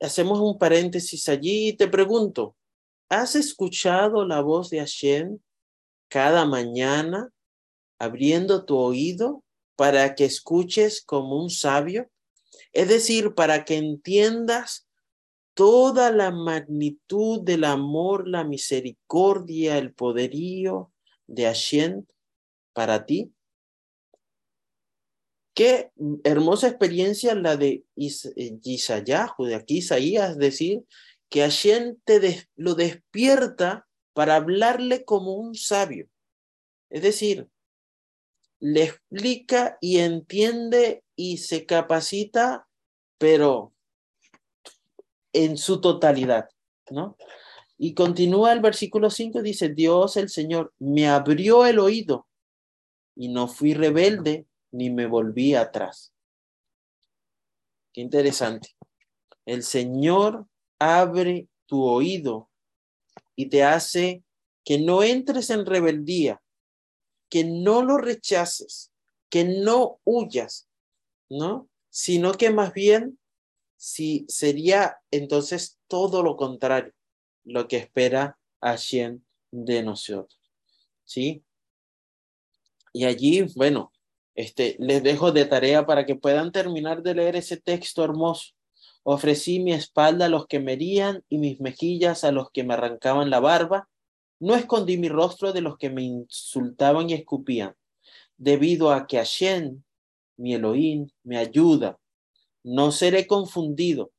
Hacemos 0.00 0.40
un 0.40 0.58
paréntesis 0.58 1.28
allí 1.28 1.68
y 1.68 1.76
te 1.76 1.86
pregunto, 1.86 2.56
¿has 3.08 3.36
escuchado 3.36 4.26
la 4.26 4.40
voz 4.40 4.70
de 4.70 4.78
Hashem 4.78 5.38
cada 6.08 6.44
mañana 6.46 7.30
abriendo 8.02 8.64
tu 8.64 8.76
oído 8.78 9.44
para 9.76 10.16
que 10.16 10.24
escuches 10.24 11.04
como 11.04 11.40
un 11.40 11.50
sabio? 11.50 12.10
Es 12.72 12.88
decir, 12.88 13.34
para 13.34 13.64
que 13.64 13.76
entiendas 13.76 14.88
toda 15.54 16.10
la 16.10 16.32
magnitud 16.32 17.42
del 17.42 17.62
amor, 17.62 18.26
la 18.26 18.42
misericordia, 18.42 19.78
el 19.78 19.94
poderío 19.94 20.92
de 21.28 21.44
Hashem 21.44 22.04
para 22.72 23.06
ti. 23.06 23.32
Qué 25.54 25.92
hermosa 26.24 26.66
experiencia 26.66 27.36
la 27.36 27.56
de 27.56 27.84
Isayahu, 27.94 29.44
de 29.44 29.54
aquí 29.54 29.78
Isaías, 29.78 30.38
decir 30.38 30.82
que 31.28 31.42
Hashem 31.42 31.98
te 32.04 32.48
lo 32.56 32.74
despierta 32.74 33.86
para 34.12 34.34
hablarle 34.34 35.04
como 35.04 35.34
un 35.34 35.54
sabio. 35.54 36.08
Es 36.90 37.02
decir, 37.02 37.48
le 38.62 38.84
explica 38.84 39.76
y 39.80 39.98
entiende 39.98 41.02
y 41.16 41.38
se 41.38 41.66
capacita, 41.66 42.68
pero 43.18 43.74
en 45.32 45.56
su 45.56 45.80
totalidad, 45.80 46.48
¿no? 46.88 47.16
Y 47.76 47.94
continúa 47.94 48.52
el 48.52 48.60
versículo 48.60 49.10
5, 49.10 49.42
dice, 49.42 49.70
Dios 49.70 50.16
el 50.16 50.28
Señor 50.28 50.72
me 50.78 51.08
abrió 51.08 51.66
el 51.66 51.80
oído 51.80 52.28
y 53.16 53.30
no 53.30 53.48
fui 53.48 53.74
rebelde 53.74 54.46
ni 54.70 54.90
me 54.90 55.06
volví 55.06 55.56
atrás. 55.56 56.12
Qué 57.92 58.00
interesante. 58.00 58.76
El 59.44 59.64
Señor 59.64 60.46
abre 60.78 61.48
tu 61.66 61.82
oído 61.82 62.48
y 63.34 63.46
te 63.46 63.64
hace 63.64 64.22
que 64.64 64.78
no 64.78 65.02
entres 65.02 65.50
en 65.50 65.66
rebeldía, 65.66 66.41
que 67.32 67.44
no 67.44 67.82
lo 67.82 67.96
rechaces, 67.96 68.92
que 69.30 69.44
no 69.44 70.00
huyas, 70.04 70.68
¿no? 71.30 71.70
Sino 71.88 72.32
que 72.32 72.50
más 72.50 72.74
bien 72.74 73.18
si 73.78 74.26
sería 74.28 74.98
entonces 75.10 75.78
todo 75.88 76.22
lo 76.22 76.36
contrario, 76.36 76.92
lo 77.44 77.68
que 77.68 77.78
espera 77.78 78.38
Hashem 78.60 79.22
de 79.50 79.82
nosotros. 79.82 80.38
¿Sí? 81.06 81.42
Y 82.92 83.06
allí, 83.06 83.46
bueno, 83.56 83.94
este, 84.34 84.76
les 84.78 85.02
dejo 85.02 85.32
de 85.32 85.46
tarea 85.46 85.86
para 85.86 86.04
que 86.04 86.16
puedan 86.16 86.52
terminar 86.52 87.02
de 87.02 87.14
leer 87.14 87.36
ese 87.36 87.56
texto 87.56 88.04
hermoso. 88.04 88.52
Ofrecí 89.04 89.58
mi 89.58 89.72
espalda 89.72 90.26
a 90.26 90.28
los 90.28 90.46
que 90.46 90.60
me 90.60 90.74
herían 90.74 91.24
y 91.30 91.38
mis 91.38 91.62
mejillas 91.62 92.24
a 92.24 92.30
los 92.30 92.50
que 92.50 92.62
me 92.62 92.74
arrancaban 92.74 93.30
la 93.30 93.40
barba. 93.40 93.88
No 94.42 94.54
escondí 94.54 94.98
mi 94.98 95.08
rostro 95.08 95.52
de 95.52 95.60
los 95.60 95.78
que 95.78 95.90
me 95.90 96.02
insultaban 96.02 97.08
y 97.08 97.14
escupían, 97.14 97.74
debido 98.36 98.92
a 98.92 99.06
que 99.06 99.16
Hashem, 99.16 99.82
mi 100.36 100.54
Elohim, 100.54 101.08
me 101.22 101.38
ayuda 101.38 101.98
no 102.62 102.92
seré 102.92 103.26
confundido. 103.26 104.12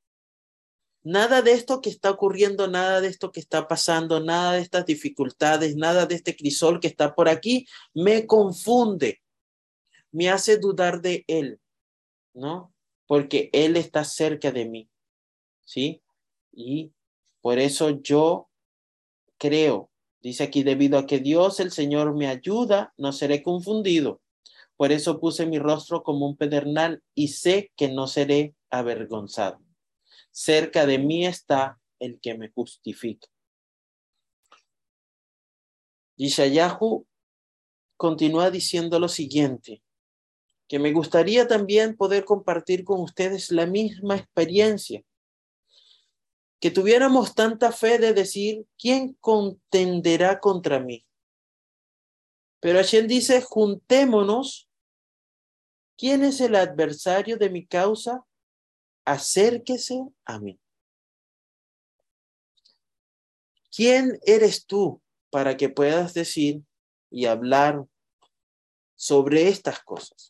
Nada 1.03 1.41
de 1.41 1.51
esto 1.51 1.81
que 1.81 1.89
está 1.89 2.11
ocurriendo, 2.11 2.67
nada 2.67 3.01
de 3.01 3.09
esto 3.09 3.31
que 3.31 3.41
está 3.41 3.67
pasando, 3.67 4.21
nada 4.21 4.53
de 4.53 4.61
estas 4.61 4.85
dificultades, 4.85 5.75
nada 5.75 6.05
de 6.05 6.15
este 6.15 6.35
crisol 6.35 6.79
que 6.79 6.87
está 6.87 7.13
por 7.13 7.27
aquí, 7.27 7.67
me 7.93 8.25
confunde, 8.25 9.21
me 10.11 10.29
hace 10.29 10.57
dudar 10.57 11.01
de 11.01 11.25
Él, 11.27 11.59
¿no? 12.33 12.73
Porque 13.05 13.49
Él 13.51 13.75
está 13.75 14.05
cerca 14.05 14.51
de 14.51 14.65
mí, 14.65 14.89
¿sí? 15.65 16.01
Y 16.53 16.93
por 17.41 17.59
eso 17.59 17.89
yo 18.01 18.49
creo, 19.37 19.91
dice 20.23 20.43
aquí, 20.43 20.63
debido 20.63 20.97
a 20.97 21.05
que 21.05 21.19
Dios, 21.19 21.59
el 21.59 21.71
Señor, 21.71 22.15
me 22.15 22.27
ayuda, 22.27 22.93
no 22.97 23.11
seré 23.11 23.43
confundido. 23.43 24.21
Por 24.77 24.91
eso 24.91 25.19
puse 25.19 25.45
mi 25.45 25.59
rostro 25.59 26.01
como 26.01 26.25
un 26.25 26.37
pedernal 26.37 27.03
y 27.13 27.27
sé 27.27 27.71
que 27.75 27.89
no 27.89 28.07
seré 28.07 28.55
avergonzado. 28.71 29.61
Cerca 30.31 30.85
de 30.87 30.97
mí 30.97 31.27
está 31.27 31.79
el 31.99 32.19
que 32.19 32.35
me 32.35 32.49
justifica. 32.49 33.27
Yishayahu 36.15 37.05
continúa 37.97 38.49
diciendo 38.49 38.99
lo 38.99 39.09
siguiente, 39.09 39.83
que 40.67 40.79
me 40.79 40.91
gustaría 40.91 41.47
también 41.47 41.95
poder 41.95 42.23
compartir 42.25 42.83
con 42.83 43.01
ustedes 43.01 43.51
la 43.51 43.65
misma 43.65 44.15
experiencia, 44.15 45.03
que 46.63 46.71
tuviéramos 46.71 47.35
tanta 47.35 47.73
fe 47.73 47.99
de 47.99 48.13
decir, 48.13 48.65
¿quién 48.79 49.15
contenderá 49.15 50.39
contra 50.39 50.79
mí? 50.79 51.05
Pero 52.61 52.79
Hashem 52.79 53.05
dice, 53.05 53.41
juntémonos. 53.41 54.69
¿Quién 55.97 56.23
es 56.23 56.39
el 56.39 56.55
adversario 56.55 57.35
de 57.35 57.49
mi 57.49 57.67
causa? 57.67 58.23
Acérquese 59.03 60.07
a 60.23 60.39
mí. 60.39 60.57
¿Quién 63.69 64.17
eres 64.25 64.65
tú 64.65 65.01
para 65.31 65.57
que 65.57 65.67
puedas 65.67 66.13
decir 66.13 66.63
y 67.11 67.25
hablar 67.25 67.83
sobre 68.95 69.49
estas 69.49 69.83
cosas? 69.83 70.29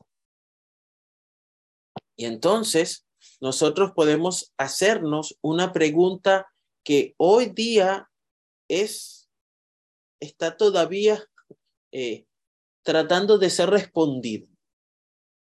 Y 2.16 2.26
entonces 2.26 3.03
nosotros 3.44 3.92
podemos 3.92 4.54
hacernos 4.58 5.38
una 5.42 5.74
pregunta 5.74 6.48
que 6.82 7.14
hoy 7.18 7.48
día 7.48 8.10
es, 8.70 9.30
está 10.22 10.56
todavía 10.56 11.22
eh, 11.92 12.26
tratando 12.84 13.38
de 13.38 13.50
ser 13.50 13.70
respondido. 13.70 14.48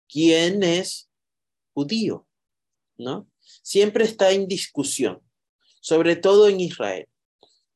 ¿Quién 0.07 0.63
es 0.63 1.09
judío? 1.73 2.25
¿No? 2.97 3.29
Siempre 3.63 4.05
está 4.05 4.31
en 4.31 4.47
discusión, 4.47 5.21
sobre 5.81 6.15
todo 6.15 6.47
en 6.47 6.61
Israel. 6.61 7.05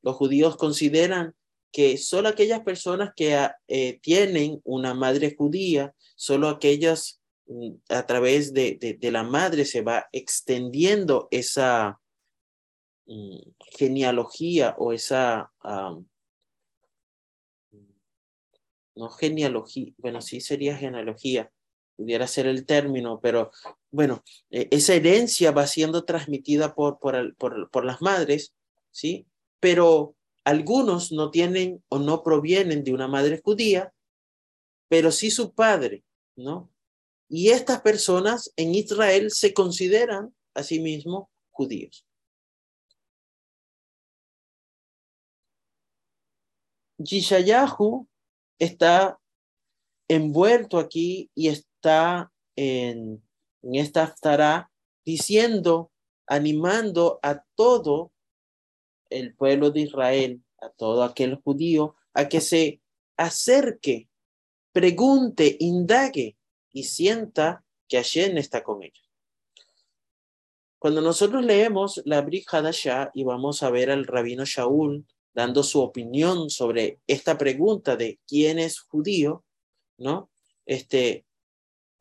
Los 0.01 0.15
judíos 0.15 0.55
consideran 0.55 1.35
que 1.69 1.97
solo 1.97 2.29
aquellas 2.29 2.61
personas 2.61 3.11
que 3.13 3.37
eh, 3.67 3.99
tienen 4.01 4.61
una 4.63 4.93
madre 4.93 5.35
judía, 5.37 5.93
solo 6.15 6.47
aquellas 6.47 7.21
a 7.89 8.05
través 8.05 8.53
de, 8.53 8.97
de, 8.99 9.11
la 9.11 9.23
madre 9.23 9.65
se 9.65 9.81
va 9.81 10.07
extendiendo 10.11 11.27
esa 11.31 11.99
mm, 13.05 13.37
genealogía 13.77 14.75
o 14.77 14.93
esa 14.93 15.51
no 18.95 19.09
genealogía, 19.09 19.91
bueno, 19.97 20.21
sí 20.21 20.41
sería 20.41 20.77
genealogía, 20.77 21.51
pudiera 21.95 22.27
ser 22.27 22.47
el 22.47 22.65
término, 22.65 23.19
pero 23.21 23.51
bueno, 23.91 24.23
e, 24.49 24.67
esa 24.71 24.93
herencia 24.93 25.51
va 25.51 25.67
siendo 25.67 26.05
transmitida 26.05 26.75
por, 26.75 26.99
por, 26.99 27.35
por 27.37 27.85
las 27.85 28.01
madres, 28.01 28.53
¿sí? 28.91 29.27
Pero 29.59 30.15
algunos 30.43 31.11
no 31.11 31.31
tienen 31.31 31.83
o 31.89 31.99
no 31.99 32.23
provienen 32.23 32.83
de 32.83 32.93
una 32.93 33.07
madre 33.07 33.41
judía, 33.43 33.93
pero 34.89 35.11
sí 35.11 35.31
su 35.31 35.53
padre, 35.53 36.03
¿no? 36.35 36.72
Y 37.35 37.49
estas 37.49 37.81
personas 37.81 38.53
en 38.57 38.75
Israel 38.75 39.31
se 39.31 39.55
consideran 39.55 40.35
a 40.53 40.61
sí 40.61 40.79
mismos 40.79 41.29
judíos. 41.49 42.05
Yishayahu 46.99 48.07
está 48.59 49.19
envuelto 50.07 50.77
aquí 50.77 51.31
y 51.33 51.47
está 51.47 52.31
en, 52.55 53.27
en 53.63 53.75
esta 53.77 54.69
diciendo, 55.03 55.91
animando 56.27 57.19
a 57.23 57.43
todo 57.55 58.11
el 59.09 59.33
pueblo 59.33 59.71
de 59.71 59.79
Israel, 59.79 60.43
a 60.61 60.69
todo 60.69 61.03
aquel 61.03 61.37
judío, 61.37 61.95
a 62.13 62.29
que 62.29 62.41
se 62.41 62.79
acerque, 63.17 64.07
pregunte, 64.71 65.57
indague 65.59 66.37
y 66.73 66.83
sienta 66.83 67.63
que 67.87 67.97
Hashem 67.97 68.37
está 68.37 68.63
con 68.63 68.83
ellos. 68.83 69.09
Cuando 70.79 70.99
nosotros 70.99 71.45
leemos 71.45 72.01
la 72.03 72.21
Brit 72.21 72.45
Hadashah 72.51 73.11
y 73.13 73.23
vamos 73.23 73.63
a 73.63 73.69
ver 73.69 73.89
al 73.89 74.05
rabino 74.05 74.43
Shaul 74.43 75.05
dando 75.33 75.63
su 75.63 75.79
opinión 75.79 76.49
sobre 76.49 76.99
esta 77.07 77.37
pregunta 77.37 77.95
de 77.95 78.19
quién 78.27 78.59
es 78.59 78.81
judío, 78.81 79.45
¿no? 79.97 80.29
Este, 80.65 81.25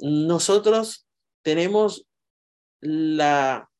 nosotros 0.00 1.06
tenemos 1.42 2.06
la, 2.80 3.70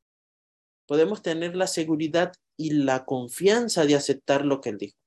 podemos 0.87 1.23
tener 1.23 1.57
la 1.57 1.67
seguridad 1.67 2.33
y 2.57 2.71
la 2.71 3.05
confianza 3.05 3.85
de 3.85 3.97
aceptar 3.97 4.45
lo 4.45 4.61
que 4.61 4.71
él 4.71 4.79
dijo, 4.79 4.99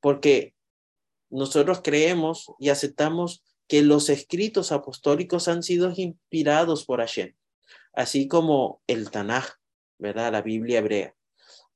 porque 0.00 0.54
nosotros 1.28 1.80
creemos 1.82 2.46
y 2.58 2.70
aceptamos 2.70 3.44
que 3.68 3.82
los 3.82 4.08
escritos 4.08 4.72
apostólicos 4.72 5.46
han 5.46 5.62
sido 5.62 5.92
inspirados 5.94 6.84
por 6.84 7.00
Hashem 7.00 7.34
así 7.98 8.28
como 8.28 8.80
el 8.86 9.10
Tanaj, 9.10 9.54
¿verdad? 9.98 10.30
La 10.30 10.40
Biblia 10.40 10.78
hebrea. 10.78 11.16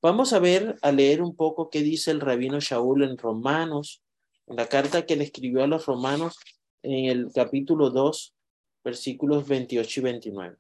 Vamos 0.01 0.33
a 0.33 0.39
ver, 0.39 0.77
a 0.81 0.93
leer 0.93 1.21
un 1.21 1.35
poco 1.35 1.69
qué 1.69 1.81
dice 1.81 2.13
el 2.13 2.21
rabino 2.21 2.61
Shaul 2.61 3.03
en 3.03 3.19
Romanos, 3.19 4.05
en 4.47 4.55
la 4.55 4.69
carta 4.69 5.05
que 5.05 5.17
le 5.17 5.25
escribió 5.25 5.65
a 5.65 5.67
los 5.67 5.87
romanos 5.87 6.39
en 6.85 7.07
el 7.07 7.33
capítulo 7.33 7.91
2, 7.91 8.37
versículos 8.85 9.49
28 9.49 9.99
y 9.99 10.03
29. 10.05 10.57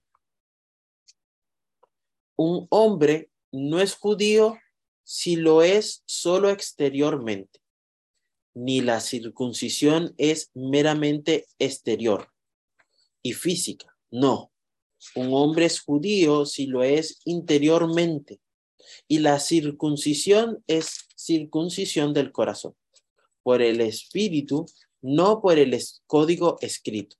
Un 2.36 2.66
hombre 2.70 3.30
no 3.52 3.80
es 3.80 3.94
judío 3.94 4.58
si 5.04 5.36
lo 5.36 5.62
es 5.62 6.02
solo 6.06 6.50
exteriormente, 6.50 7.60
ni 8.54 8.80
la 8.80 9.00
circuncisión 9.00 10.14
es 10.18 10.50
meramente 10.54 11.46
exterior 11.58 12.28
y 13.22 13.32
física, 13.32 13.96
no. 14.10 14.52
Un 15.14 15.32
hombre 15.32 15.66
es 15.66 15.80
judío 15.80 16.46
si 16.46 16.66
lo 16.66 16.82
es 16.82 17.20
interiormente. 17.24 18.40
Y 19.08 19.18
la 19.20 19.40
circuncisión 19.40 20.62
es 20.66 21.06
circuncisión 21.16 22.12
del 22.12 22.32
corazón, 22.32 22.74
por 23.42 23.62
el 23.62 23.80
espíritu, 23.80 24.66
no 25.00 25.40
por 25.40 25.58
el 25.58 25.76
código 26.06 26.58
escrito. 26.60 27.16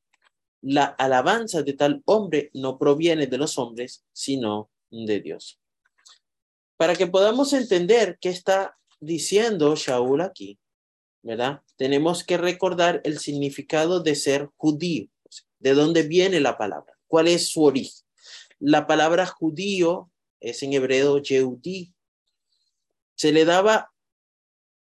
La 0.61 0.85
alabanza 0.85 1.63
de 1.63 1.73
tal 1.73 2.03
hombre 2.05 2.51
no 2.55 2.79
proviene 2.79 3.27
de 3.27 3.39
los 3.39 3.59
hombres, 3.59 4.05
sino 4.13 4.71
de 4.91 5.21
Dios. 5.21 5.59
Para 6.77 6.95
que 6.95 7.07
podamos 7.07 7.53
entender 7.53 8.19
qué 8.21 8.29
está 8.29 8.77
diciendo 9.01 9.75
Shaul 9.75 10.21
aquí, 10.21 10.59
¿verdad? 11.23 11.63
Tenemos 11.77 12.25
que 12.25 12.37
recordar 12.37 13.01
el 13.05 13.19
significado 13.19 14.01
de 14.01 14.15
ser 14.15 14.49
judío, 14.57 15.09
de 15.59 15.75
dónde 15.75 16.03
viene 16.03 16.41
la 16.41 16.59
palabra. 16.59 16.99
¿Cuál 17.07 17.29
es 17.29 17.49
su 17.49 17.63
origen? 17.63 18.05
La 18.59 18.87
palabra 18.87 19.27
judío 19.27 20.11
es 20.41 20.63
en 20.63 20.73
hebreo 20.73 21.19
Yehudi. 21.19 21.93
Se 23.15 23.33
le 23.33 23.45
daba 23.45 23.93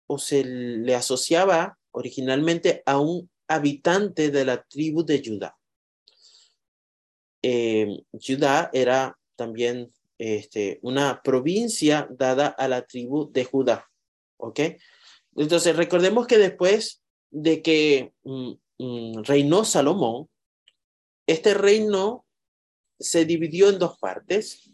o 0.06 0.18
se 0.18 0.44
le 0.44 0.94
asociaba 0.94 1.78
originalmente 1.90 2.82
a 2.86 2.98
un 2.98 3.30
habitante 3.48 4.30
de 4.30 4.44
la 4.44 4.62
tribu 4.62 5.04
de 5.04 5.22
Judá. 5.24 5.56
Eh, 7.42 8.04
Judá 8.12 8.70
era 8.72 9.18
también 9.36 9.92
este, 10.18 10.78
una 10.82 11.22
provincia 11.22 12.08
dada 12.10 12.48
a 12.48 12.68
la 12.68 12.82
tribu 12.82 13.30
de 13.32 13.44
Judá. 13.44 13.88
¿Ok? 14.36 14.60
Entonces, 15.38 15.76
recordemos 15.76 16.26
que 16.26 16.36
después 16.36 17.00
de 17.30 17.62
que 17.62 18.12
mm, 18.24 18.52
mm, 18.78 19.22
reinó 19.22 19.64
Salomón, 19.64 20.28
este 21.28 21.54
reino 21.54 22.26
se 22.98 23.24
dividió 23.24 23.68
en 23.68 23.78
dos 23.78 23.98
partes, 23.98 24.68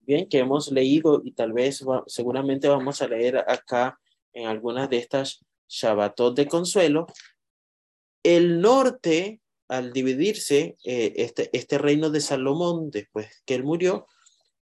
bien, 0.00 0.28
que 0.28 0.40
hemos 0.40 0.70
leído 0.70 1.22
y 1.24 1.32
tal 1.32 1.54
vez 1.54 1.82
seguramente 2.08 2.68
vamos 2.68 3.00
a 3.00 3.08
leer 3.08 3.38
acá 3.38 3.98
en 4.34 4.46
algunas 4.46 4.90
de 4.90 4.98
estas 4.98 5.40
Shabbatot 5.66 6.36
de 6.36 6.46
consuelo. 6.46 7.06
El 8.22 8.60
norte, 8.60 9.40
al 9.68 9.94
dividirse 9.94 10.76
eh, 10.84 11.14
este, 11.16 11.48
este 11.56 11.78
reino 11.78 12.10
de 12.10 12.20
Salomón 12.20 12.90
después 12.90 13.42
que 13.46 13.54
él 13.54 13.64
murió, 13.64 14.06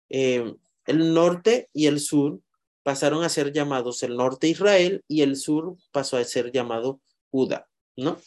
eh, 0.10 0.54
el 0.86 1.14
norte 1.14 1.70
y 1.74 1.88
el 1.88 2.00
sur 2.00 2.40
pasaron 2.84 3.24
a 3.24 3.30
ser 3.30 3.52
llamados 3.52 4.04
el 4.04 4.16
norte 4.16 4.48
Israel 4.48 5.04
y 5.08 5.22
el 5.22 5.38
sur 5.38 5.78
pasó 5.92 6.18
a 6.18 6.24
ser 6.24 6.52
llamado 6.52 7.02
Judá, 7.32 7.68
¿no? 7.96 8.20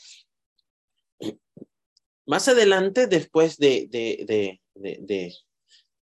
Más 2.26 2.48
adelante, 2.48 3.06
después 3.06 3.56
de, 3.58 3.86
de, 3.88 4.58
de, 4.74 5.32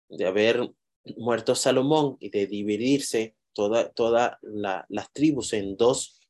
de, 0.09 0.27
haber 0.27 0.71
muerto 1.17 1.55
Salomón 1.55 2.19
y 2.21 2.29
de 2.29 2.47
dividirse 2.47 3.35
todas 3.55 3.95
toda 3.95 4.39
las 4.43 5.13
tribus 5.13 5.55
en 5.55 5.79
dos, 5.79 6.21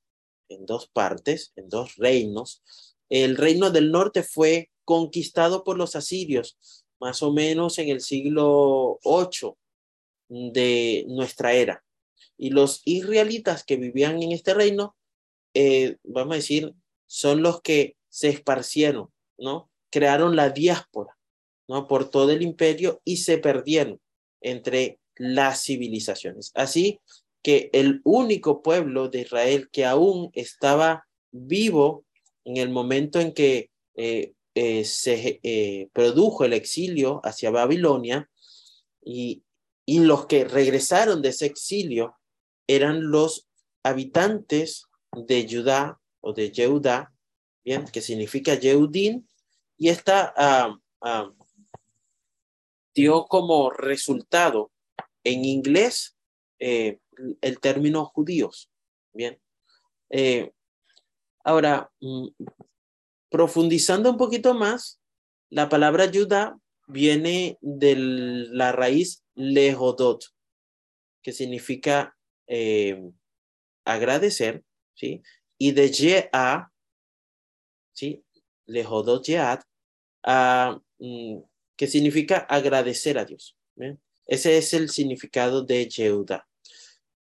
en 0.48 0.64
dos 0.64 0.88
partes, 0.88 1.52
en 1.56 1.68
dos 1.68 1.96
reinos, 1.96 2.62
el 3.09 3.37
reino 3.37 3.70
del 3.70 3.90
norte 3.90 4.22
fue 4.22 4.70
conquistado 4.85 5.64
por 5.64 5.76
los 5.76 5.96
asirios, 5.96 6.56
más 7.00 7.22
o 7.22 7.33
menos 7.33 7.78
en 7.78 7.88
el 7.88 8.00
siglo 8.00 9.00
8 9.02 9.59
de 10.28 11.04
nuestra 11.09 11.52
era. 11.52 11.83
Y 12.37 12.50
los 12.50 12.83
israelitas 12.85 13.64
que 13.64 13.76
vivían 13.76 14.22
en 14.22 14.33
este 14.33 14.54
reino, 14.54 14.96
eh, 15.54 15.96
vamos 16.04 16.33
a 16.33 16.37
decir, 16.37 16.72
son 17.06 17.42
los 17.42 17.61
que 17.61 17.96
se 18.09 18.28
esparcieron, 18.28 19.09
¿no? 19.38 19.70
crearon 19.90 20.37
la 20.37 20.50
diáspora 20.50 21.16
¿no? 21.68 21.88
por 21.88 22.09
todo 22.09 22.30
el 22.30 22.42
imperio 22.42 23.00
y 23.04 23.18
se 23.18 23.38
perdieron 23.38 24.00
entre 24.40 25.00
las 25.16 25.64
civilizaciones. 25.64 26.52
Así 26.54 27.00
que 27.42 27.70
el 27.72 28.00
único 28.04 28.62
pueblo 28.62 29.09
de 29.09 29.22
Israel 29.22 29.68
que 29.70 29.85
aún 29.85 30.30
estaba 30.35 31.06
vivo 31.33 32.04
en 32.44 32.56
el 32.56 32.70
momento 32.70 33.20
en 33.20 33.33
que 33.33 33.70
eh, 33.96 34.33
eh, 34.54 34.85
se 34.85 35.40
produjo 35.92 36.44
el 36.44 36.52
exilio 36.52 37.20
hacia 37.24 37.50
Babilonia 37.50 38.28
y, 39.02 39.42
y 39.90 39.98
los 39.98 40.26
que 40.26 40.44
regresaron 40.44 41.20
de 41.20 41.31
ese 41.31 41.46
exilio 41.46 42.16
eran 42.68 43.11
los 43.11 43.48
habitantes 43.83 44.85
de 45.11 45.48
Judá 45.50 46.00
o 46.20 46.33
de 46.33 46.53
Yehuda, 46.53 47.12
bien, 47.64 47.87
que 47.87 48.00
significa 48.00 48.55
Yehudín, 48.55 49.29
y 49.76 49.88
esta 49.88 50.33
ah, 50.37 50.79
ah, 51.00 51.33
dio 52.94 53.26
como 53.26 53.70
resultado 53.70 54.70
en 55.24 55.44
inglés 55.44 56.16
eh, 56.61 57.00
el 57.40 57.59
término 57.59 58.05
judíos. 58.05 58.70
Bien. 59.12 59.40
Eh, 60.11 60.53
ahora, 61.42 61.90
mm, 61.98 62.29
profundizando 63.29 64.09
un 64.09 64.18
poquito 64.18 64.55
más, 64.55 65.00
la 65.48 65.68
palabra 65.68 66.09
Judá 66.14 66.57
viene 66.90 67.59
de 67.61 67.96
la 67.96 68.72
raíz 68.72 69.24
lehodot, 69.35 70.24
que 71.22 71.33
significa 71.33 72.16
eh, 72.46 73.11
agradecer, 73.85 74.64
¿sí? 74.94 75.22
Y 75.59 75.72
de 75.72 75.90
Yea, 75.90 76.72
¿sí? 77.92 78.24
Lehodot 78.66 79.24
Yeat, 79.24 79.62
Mm, 81.00 81.40
que 81.76 81.87
significa 81.87 82.38
agradecer 82.38 83.18
a 83.18 83.24
Dios. 83.24 83.57
Ese 84.26 84.59
es 84.59 84.74
el 84.74 84.90
significado 84.90 85.62
de 85.64 85.88
Yehuda. 85.88 86.46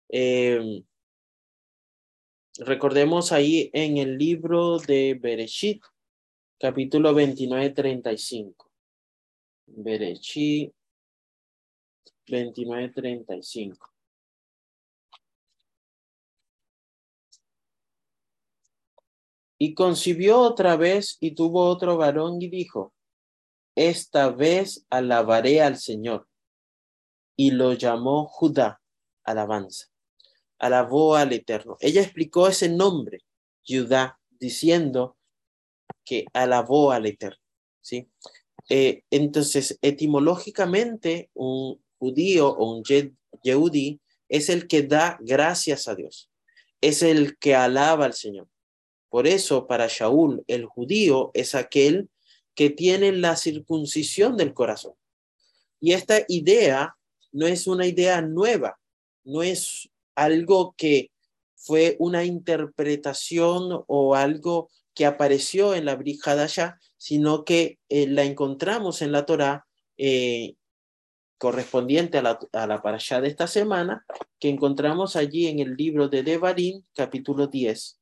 Em, 0.10 0.84
recordemos 2.58 3.32
ahí 3.32 3.70
en 3.74 3.98
el 3.98 4.18
libro 4.18 4.80
de 4.80 5.14
Bereshit, 5.22 5.84
capítulo 6.60 7.14
29, 7.14 7.70
35. 7.70 8.67
Bereshit 9.68 10.74
29, 12.28 12.90
35. 12.94 13.94
Y 19.60 19.74
concibió 19.74 20.40
otra 20.40 20.76
vez 20.76 21.18
y 21.20 21.34
tuvo 21.34 21.66
otro 21.68 21.98
varón 21.98 22.42
y 22.42 22.50
dijo, 22.50 22.94
esta 23.76 24.30
vez 24.30 24.86
alabaré 24.90 25.62
al 25.62 25.78
Señor. 25.78 26.28
Y 27.36 27.52
lo 27.52 27.74
llamó 27.74 28.26
Judá, 28.26 28.82
alabanza. 29.24 29.88
Alabó 30.60 31.16
al 31.16 31.34
Eterno. 31.34 31.78
Ella 31.80 32.02
explicó 32.02 32.48
ese 32.48 32.70
nombre, 32.70 33.20
Judá, 33.68 34.20
diciendo 34.30 35.18
que 36.04 36.26
alabó 36.34 36.92
al 36.92 37.06
Eterno. 37.06 37.42
¿sí? 37.82 38.10
Eh, 38.70 39.04
entonces, 39.12 39.78
etimológicamente, 39.82 41.30
un 41.34 41.82
judío 42.00 42.50
o 42.50 42.76
un 42.76 42.84
yehudi 43.44 44.00
es 44.30 44.50
el 44.50 44.68
que 44.68 44.84
da 44.84 45.18
gracias 45.22 45.88
a 45.88 45.96
Dios, 45.96 46.30
es 46.82 47.02
el 47.02 47.38
que 47.38 47.56
alaba 47.56 48.06
al 48.06 48.14
Señor. 48.14 48.48
Por 49.10 49.26
eso, 49.26 49.68
para 49.68 49.88
Shaul, 49.88 50.44
el 50.48 50.66
judío 50.66 51.32
es 51.34 51.56
aquel 51.56 52.10
que 52.56 52.70
tiene 52.70 53.12
la 53.14 53.36
circuncisión 53.38 54.36
del 54.36 54.54
corazón. 54.54 54.94
Y 55.80 55.94
esta 55.94 56.24
idea 56.28 56.98
no 57.32 57.48
es 57.48 57.68
una 57.68 57.86
idea 57.86 58.22
nueva, 58.22 58.80
no 59.24 59.44
es 59.44 59.90
algo 60.16 60.74
que 60.76 61.12
fue 61.56 61.96
una 62.00 62.26
interpretación 62.26 63.84
o 63.88 64.16
algo 64.16 64.70
que 64.94 65.06
apareció 65.06 65.76
en 65.76 65.86
la 65.86 65.96
Brihadasha, 65.96 66.80
sino 66.98 67.44
que 67.44 67.80
eh, 67.90 68.08
la 68.08 68.24
encontramos 68.24 69.02
en 69.02 69.12
la 69.12 69.26
Torá 69.26 69.66
eh, 69.98 70.56
correspondiente 71.38 72.18
a 72.18 72.22
la, 72.22 72.40
a 72.54 72.68
la 72.68 72.82
parashá 72.82 73.22
de 73.22 73.28
esta 73.28 73.48
semana, 73.48 74.06
que 74.40 74.50
encontramos 74.50 75.16
allí 75.16 75.48
en 75.48 75.60
el 75.60 75.76
libro 75.76 76.10
de 76.10 76.24
Devarim, 76.24 76.84
capítulo 76.94 77.48
10. 77.48 78.00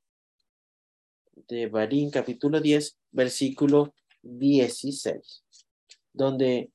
Devarim, 1.47 2.09
capítulo 2.09 2.61
10, 2.61 2.97
versículo 3.11 3.93
16, 4.23 5.43
donde 6.13 6.71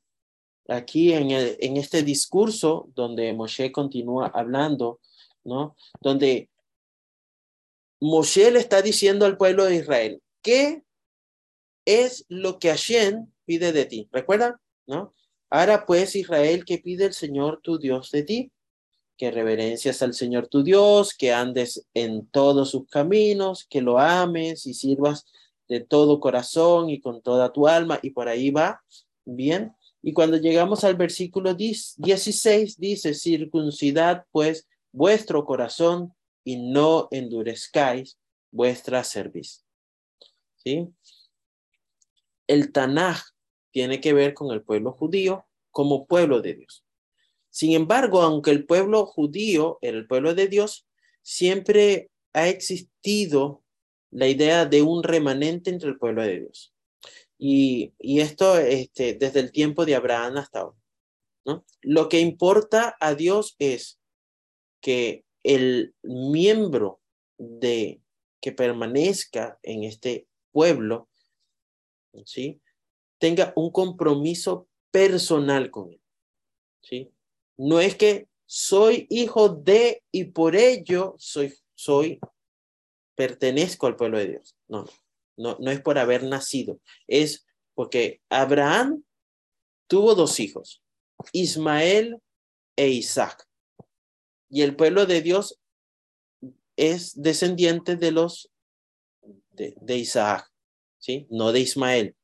aquí 0.68 1.12
en, 1.12 1.30
el, 1.30 1.56
en 1.60 1.76
este 1.76 2.02
discurso, 2.02 2.90
donde 2.94 3.32
Moshe 3.32 3.72
continúa 3.72 4.28
hablando, 4.28 5.00
¿no? 5.44 5.76
Donde 6.00 6.50
Moshe 8.00 8.50
le 8.50 8.60
está 8.60 8.82
diciendo 8.82 9.26
al 9.26 9.36
pueblo 9.36 9.64
de 9.64 9.76
Israel, 9.76 10.22
¿qué 10.42 10.82
es 11.84 12.24
lo 12.28 12.58
que 12.58 12.68
Hashem 12.68 13.26
pide 13.44 13.72
de 13.72 13.84
ti? 13.84 14.08
¿Recuerdan? 14.12 14.54
¿No? 14.86 15.14
Ahora 15.50 15.84
pues, 15.84 16.14
Israel, 16.14 16.64
¿qué 16.64 16.78
pide 16.78 17.06
el 17.06 17.12
Señor 17.12 17.60
tu 17.62 17.78
Dios 17.78 18.10
de 18.10 18.22
ti? 18.22 18.52
Que 19.16 19.30
reverencias 19.30 20.00
al 20.02 20.14
Señor 20.14 20.46
tu 20.48 20.62
Dios, 20.62 21.14
que 21.14 21.32
andes 21.32 21.86
en 21.92 22.26
todos 22.26 22.70
sus 22.70 22.88
caminos, 22.88 23.66
que 23.68 23.82
lo 23.82 23.98
ames 23.98 24.66
y 24.66 24.74
sirvas 24.74 25.26
de 25.68 25.80
todo 25.80 26.20
corazón 26.20 26.88
y 26.88 27.00
con 27.00 27.20
toda 27.20 27.52
tu 27.52 27.66
alma. 27.66 27.98
Y 28.02 28.10
por 28.10 28.28
ahí 28.28 28.50
va, 28.50 28.82
bien. 29.24 29.74
Y 30.02 30.12
cuando 30.12 30.36
llegamos 30.36 30.84
al 30.84 30.96
versículo 30.96 31.54
16, 31.54 32.78
dice, 32.78 33.14
circuncidad 33.14 34.24
pues 34.30 34.66
vuestro 34.92 35.44
corazón 35.44 36.14
y 36.44 36.56
no 36.56 37.08
endurezcáis 37.10 38.18
vuestra 38.50 39.04
cerviz. 39.04 39.64
¿Sí? 40.56 40.88
El 42.50 42.72
Tanaj 42.72 43.20
tiene 43.70 44.00
que 44.00 44.12
ver 44.12 44.34
con 44.34 44.52
el 44.52 44.62
pueblo 44.62 44.90
judío 44.90 45.46
como 45.70 46.06
pueblo 46.06 46.42
de 46.42 46.54
Dios. 46.54 46.84
Sin 47.48 47.74
embargo, 47.74 48.22
aunque 48.22 48.50
el 48.50 48.66
pueblo 48.66 49.06
judío 49.06 49.78
era 49.82 49.96
el 49.96 50.08
pueblo 50.08 50.34
de 50.34 50.48
Dios, 50.48 50.84
siempre 51.22 52.10
ha 52.32 52.48
existido 52.48 53.62
la 54.10 54.26
idea 54.26 54.66
de 54.66 54.82
un 54.82 55.04
remanente 55.04 55.70
entre 55.70 55.90
el 55.90 55.98
pueblo 55.98 56.22
de 56.22 56.40
Dios. 56.40 56.74
Y, 57.38 57.92
esto 58.00 58.58
este, 58.58 59.14
desde 59.14 59.38
el 59.38 59.52
tiempo 59.52 59.86
de 59.86 59.94
Abraham 59.94 60.38
hasta 60.38 60.62
ahora. 60.62 60.78
¿no? 61.44 61.64
Lo 61.82 62.08
que 62.08 62.18
importa 62.18 62.96
a 62.98 63.14
Dios 63.14 63.54
es 63.60 64.00
que 64.80 65.24
el 65.44 65.94
miembro 66.02 67.00
de 67.38 68.02
que 68.40 68.50
permanezca 68.50 69.60
en 69.62 69.84
este 69.84 70.26
pueblo, 70.50 71.09
tenga 73.18 73.52
un 73.56 73.70
compromiso 73.70 74.68
personal 74.90 75.70
con 75.70 75.92
él. 75.92 76.00
¿sí? 76.82 77.12
No 77.56 77.80
es 77.80 77.94
que 77.94 78.28
soy 78.46 79.06
hijo 79.10 79.48
de 79.48 80.02
y 80.10 80.24
por 80.24 80.56
ello 80.56 81.14
soy, 81.18 81.54
soy, 81.74 82.18
pertenezco 83.14 83.86
al 83.86 83.96
pueblo 83.96 84.18
de 84.18 84.28
Dios. 84.28 84.56
No, 84.66 84.86
no, 85.36 85.56
no 85.60 85.70
es 85.70 85.80
por 85.80 85.98
haber 85.98 86.24
nacido. 86.24 86.80
Es 87.06 87.46
porque 87.74 88.20
Abraham 88.28 89.04
tuvo 89.86 90.14
dos 90.14 90.40
hijos, 90.40 90.82
Ismael 91.32 92.20
e 92.76 92.88
Isaac. 92.88 93.46
Y 94.48 94.62
el 94.62 94.74
pueblo 94.74 95.06
de 95.06 95.22
Dios 95.22 95.60
es 96.76 97.20
descendiente 97.20 97.96
de 97.96 98.10
los 98.10 98.50
de, 99.50 99.74
de 99.80 99.96
Isaac, 99.98 100.49
¿sí? 101.00 101.26
No 101.30 101.52
de 101.52 101.60
Ismael. 101.60 102.14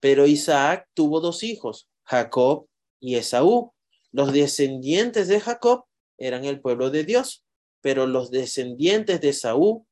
Pero 0.00 0.26
Isaac 0.26 0.88
tuvo 0.94 1.20
dos 1.20 1.42
hijos, 1.44 1.88
Jacob 2.02 2.66
y 2.98 3.14
Esaú. 3.14 3.72
Los 4.10 4.32
descendientes 4.32 5.28
de 5.28 5.40
Jacob 5.40 5.84
eran 6.18 6.44
el 6.44 6.60
pueblo 6.60 6.90
de 6.90 7.04
Dios, 7.04 7.44
pero 7.80 8.06
los 8.06 8.30
descendientes 8.30 9.20
de 9.20 9.28
Esaú 9.28 9.86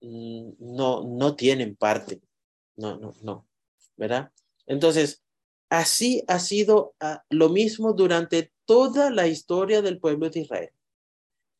mm, 0.00 0.52
no, 0.58 1.04
no 1.04 1.36
tienen 1.36 1.76
parte. 1.76 2.20
No, 2.76 2.96
no, 2.96 3.14
no, 3.22 3.46
¿verdad? 3.96 4.32
Entonces, 4.66 5.22
así 5.68 6.24
ha 6.28 6.38
sido 6.38 6.94
ah, 7.00 7.22
lo 7.28 7.50
mismo 7.50 7.92
durante 7.92 8.52
toda 8.64 9.10
la 9.10 9.26
historia 9.26 9.82
del 9.82 9.98
pueblo 9.98 10.30
de 10.30 10.40
Israel. 10.40 10.70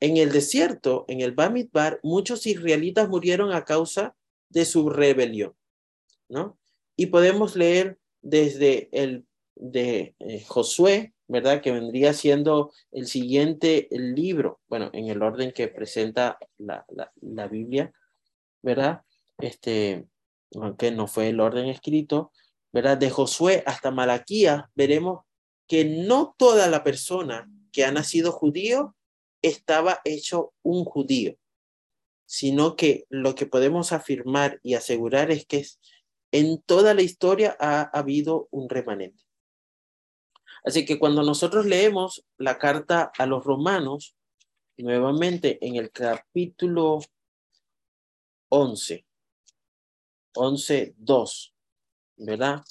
En 0.01 0.17
el 0.17 0.33
desierto, 0.33 1.05
en 1.09 1.21
el 1.21 1.33
Bamidbar, 1.33 2.01
muchos 2.03 2.47
israelitas 2.47 3.09
murieron 3.09 3.53
a 3.53 3.65
causa 3.65 4.17
de 4.49 4.65
su 4.65 4.89
rebelión, 4.89 5.55
¿no? 6.31 6.59
Y 6.97 7.07
podemos 7.07 7.57
leer 7.57 7.99
desde 8.23 8.89
el 8.93 9.27
de 9.57 10.15
eh, 10.19 10.45
Josué, 10.47 11.13
¿verdad? 11.29 11.61
Que 11.61 11.73
vendría 11.73 12.15
siendo 12.15 12.73
el 12.93 13.07
siguiente 13.07 13.89
libro, 13.91 14.61
bueno, 14.69 14.91
en 14.93 15.09
el 15.09 15.23
orden 15.23 15.53
que 15.53 15.69
presenta 15.69 16.39
la, 16.59 16.87
la, 17.21 17.49
Biblia, 17.49 17.93
¿verdad? 18.63 19.03
Este, 19.39 20.07
aunque 20.55 20.91
no 20.91 21.07
fue 21.07 21.29
el 21.29 21.41
orden 21.41 21.67
escrito, 21.67 22.33
¿verdad? 22.73 22.97
De 22.97 23.11
Josué 23.11 23.63
hasta 23.67 23.91
Malaquía, 23.91 24.71
veremos 24.75 25.25
que 25.67 25.85
no 25.85 26.35
toda 26.37 26.69
la 26.69 26.83
persona 26.83 27.49
que 27.71 27.85
ha 27.85 27.93
nacido 27.93 28.33
judío 28.33 28.97
estaba 29.43 30.01
hecho 30.05 30.53
un 30.63 30.85
judío, 30.85 31.37
sino 32.27 32.77
que 32.77 33.07
lo 33.09 33.35
que 33.35 33.47
podemos 33.47 33.93
afirmar 33.93 34.61
y 34.63 34.75
asegurar 34.75 35.31
es 35.31 35.47
que 35.47 35.65
en 36.33 36.63
toda 36.63 36.95
la 36.95 37.03
historia 37.03 37.57
ha 37.59 37.83
habido 37.83 38.49
un 38.51 38.69
remanente. 38.69 39.25
Así 40.65 40.85
que 40.85 40.99
cuando 40.99 41.23
nosotros 41.23 41.67
leemos 41.67 42.25
la 42.37 42.59
carta 42.59 43.11
a 43.17 43.27
los 43.27 43.45
romanos, 43.45 44.15
nuevamente 44.77 45.59
en 45.67 45.77
el 45.77 45.91
capítulo 45.91 47.01
11, 48.51 49.07
11, 50.35 50.95
2, 50.99 51.55
¿verdad? 52.17 52.65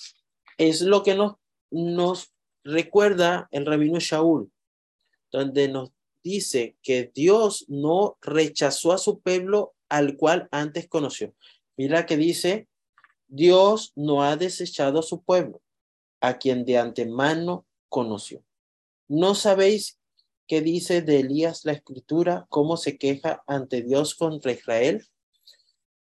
Es 0.58 0.82
lo 0.82 1.04
que 1.04 1.16
nos, 1.16 1.36
nos 1.72 2.32
recuerda 2.64 3.48
el 3.52 3.66
rabino 3.66 4.00
Shaul, 4.00 4.52
donde 5.32 5.68
nos 5.68 5.92
dice 6.24 6.78
que 6.82 7.12
Dios 7.14 7.66
no 7.70 8.18
rechazó 8.22 8.92
a 8.92 8.98
su 8.98 9.20
pueblo 9.20 9.74
al 9.88 10.18
cual 10.18 10.48
antes 10.52 10.88
conoció. 10.88 11.34
Mira 11.78 12.06
que 12.06 12.18
dice 12.18 12.68
Dios 13.30 13.94
no 13.96 14.24
ha 14.24 14.36
desechado 14.36 15.00
a 15.00 15.04
su 15.04 15.22
pueblo, 15.22 15.62
a 16.20 16.40
quien 16.40 16.66
de 16.66 16.80
antemano 16.80 17.66
conoció. 17.88 18.44
¿No 19.08 19.36
sabéis 19.36 20.00
qué 20.48 20.62
dice 20.62 21.04
de 21.04 21.20
Elías 21.20 21.64
la 21.64 21.74
escritura, 21.74 22.48
cómo 22.50 22.76
se 22.76 22.98
queja 22.98 23.44
ante 23.46 23.84
Dios 23.84 24.16
contra 24.16 24.52
Israel? 24.52 25.08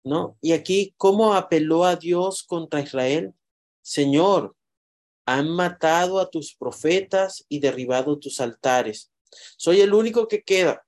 ¿No? 0.06 0.38
Y 0.42 0.54
aquí, 0.54 0.94
¿cómo 0.96 1.34
apeló 1.34 1.84
a 1.84 1.98
Dios 1.98 2.44
contra 2.44 2.80
Israel? 2.80 3.34
Señor, 3.82 4.56
han 5.26 5.50
matado 5.50 6.20
a 6.20 6.30
tus 6.30 6.56
profetas 6.56 7.46
y 7.50 7.60
derribado 7.60 8.18
tus 8.18 8.40
altares. 8.40 9.12
Soy 9.58 9.82
el 9.82 9.94
único 9.94 10.30
que 10.30 10.44
queda, 10.44 10.86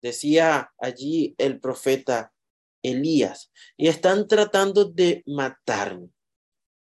decía 0.00 0.72
allí 0.78 1.34
el 1.38 1.58
profeta 1.58 2.32
Elías, 2.82 3.52
y 3.76 3.88
están 3.88 4.28
tratando 4.28 4.84
de 4.84 5.22
matarme. 5.26 6.08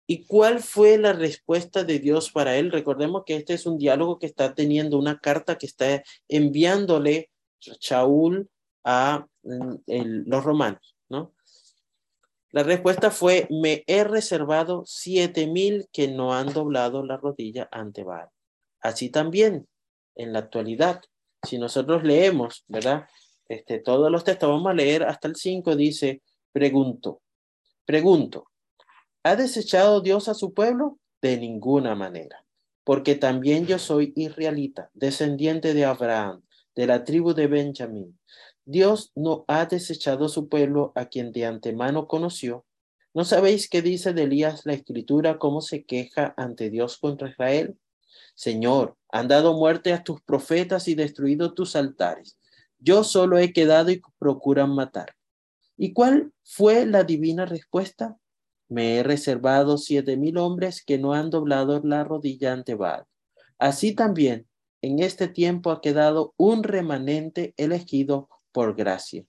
¿Y 0.08 0.26
cuál 0.26 0.60
fue 0.60 0.98
la 0.98 1.14
respuesta 1.14 1.84
de 1.84 2.00
Dios 2.00 2.32
para 2.32 2.58
él? 2.58 2.72
Recordemos 2.72 3.24
que 3.26 3.36
este 3.38 3.56
es 3.56 3.66
un 3.66 3.78
diálogo 3.78 4.20
que 4.20 4.28
está 4.28 4.54
teniendo 4.54 5.00
una 5.00 5.20
carta 5.20 5.58
que 5.58 5.66
está 5.66 6.04
enviándole 6.28 7.32
Shaul 7.60 8.50
a 8.84 9.26
mm, 9.44 9.76
los 10.28 10.44
romanos, 10.44 10.96
¿no? 11.10 11.34
La 12.52 12.64
respuesta 12.64 13.12
fue, 13.12 13.48
me 13.50 13.84
he 13.86 14.06
reservado 14.06 14.84
siete 14.86 15.46
mil 15.46 15.90
que 15.92 16.08
no 16.08 16.34
han 16.34 16.54
doblado 16.54 17.04
la 17.04 17.18
rodilla 17.18 17.68
ante 17.70 18.04
Baal. 18.04 18.30
Así 18.80 19.10
también, 19.10 19.68
en 20.16 20.32
la 20.32 20.40
actualidad, 20.40 21.02
si 21.44 21.58
nosotros 21.58 22.04
leemos, 22.04 22.64
¿verdad? 22.68 23.10
Este, 23.48 23.80
todos 23.80 24.12
los 24.12 24.24
textos, 24.24 24.50
vamos 24.50 24.68
a 24.70 24.74
leer 24.74 25.04
hasta 25.04 25.28
el 25.28 25.36
5, 25.36 25.76
dice, 25.76 26.22
pregunto, 26.52 27.22
pregunto, 27.86 28.48
¿ha 29.24 29.36
desechado 29.36 30.02
Dios 30.02 30.28
a 30.28 30.34
su 30.34 30.54
pueblo? 30.54 31.00
De 31.22 31.38
ninguna 31.38 31.96
manera, 31.96 32.46
porque 32.84 33.16
también 33.16 33.66
yo 33.68 33.80
soy 33.80 34.14
israelita, 34.16 34.90
descendiente 34.94 35.74
de 35.74 35.86
Abraham, 35.86 36.44
de 36.76 36.88
la 36.88 37.04
tribu 37.04 37.34
de 37.34 37.48
Benjamín. 37.48 38.20
Dios 38.66 39.12
no 39.16 39.46
ha 39.48 39.66
desechado 39.66 40.28
su 40.28 40.50
pueblo 40.50 40.92
a 40.96 41.06
quien 41.06 41.32
de 41.32 41.46
antemano 41.46 42.08
conoció. 42.08 42.66
¿No 43.14 43.24
sabéis 43.24 43.70
qué 43.70 43.82
dice 43.82 44.14
de 44.14 44.24
Elías 44.24 44.66
la 44.66 44.74
escritura, 44.74 45.38
cómo 45.38 45.62
se 45.62 45.86
queja 45.86 46.34
ante 46.36 46.70
Dios 46.70 46.98
contra 46.98 47.30
Israel? 47.30 47.78
Señor, 48.34 48.98
han 49.10 49.28
dado 49.28 49.54
muerte 49.54 49.94
a 49.94 50.04
tus 50.04 50.22
profetas 50.22 50.88
y 50.88 50.96
destruido 50.96 51.54
tus 51.54 51.76
altares. 51.76 52.38
Yo 52.86 53.04
solo 53.04 53.40
he 53.40 53.52
quedado 53.52 53.90
y 53.90 54.00
procuran 54.20 54.70
matar. 54.70 55.16
¿Y 55.76 55.92
cuál 55.92 56.32
fue 56.44 56.86
la 56.86 57.04
divina 57.04 57.48
respuesta? 57.48 58.20
Me 58.70 58.98
he 58.98 59.04
reservado 59.04 59.80
siete 59.80 60.18
mil 60.18 60.38
hombres 60.38 60.86
que 60.86 61.00
no 61.00 61.14
han 61.14 61.32
doblado 61.32 61.82
la 61.84 62.04
rodilla 62.04 62.54
ante 62.54 62.76
Baal. 62.76 63.08
Así 63.58 63.96
también, 63.96 64.48
en 64.84 65.00
este 65.00 65.28
tiempo 65.28 65.72
ha 65.72 65.82
quedado 65.82 66.36
un 66.38 66.62
remanente 66.62 67.56
elegido 67.58 68.30
por 68.52 68.76
gracia. 68.76 69.26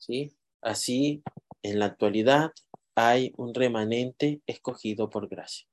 ¿Sí? 0.00 0.36
Así, 0.60 1.22
en 1.62 1.78
la 1.78 1.86
actualidad 1.86 2.50
hay 2.96 3.32
un 3.36 3.54
remanente 3.54 4.42
escogido 4.48 5.08
por 5.08 5.28
gracia. 5.28 5.68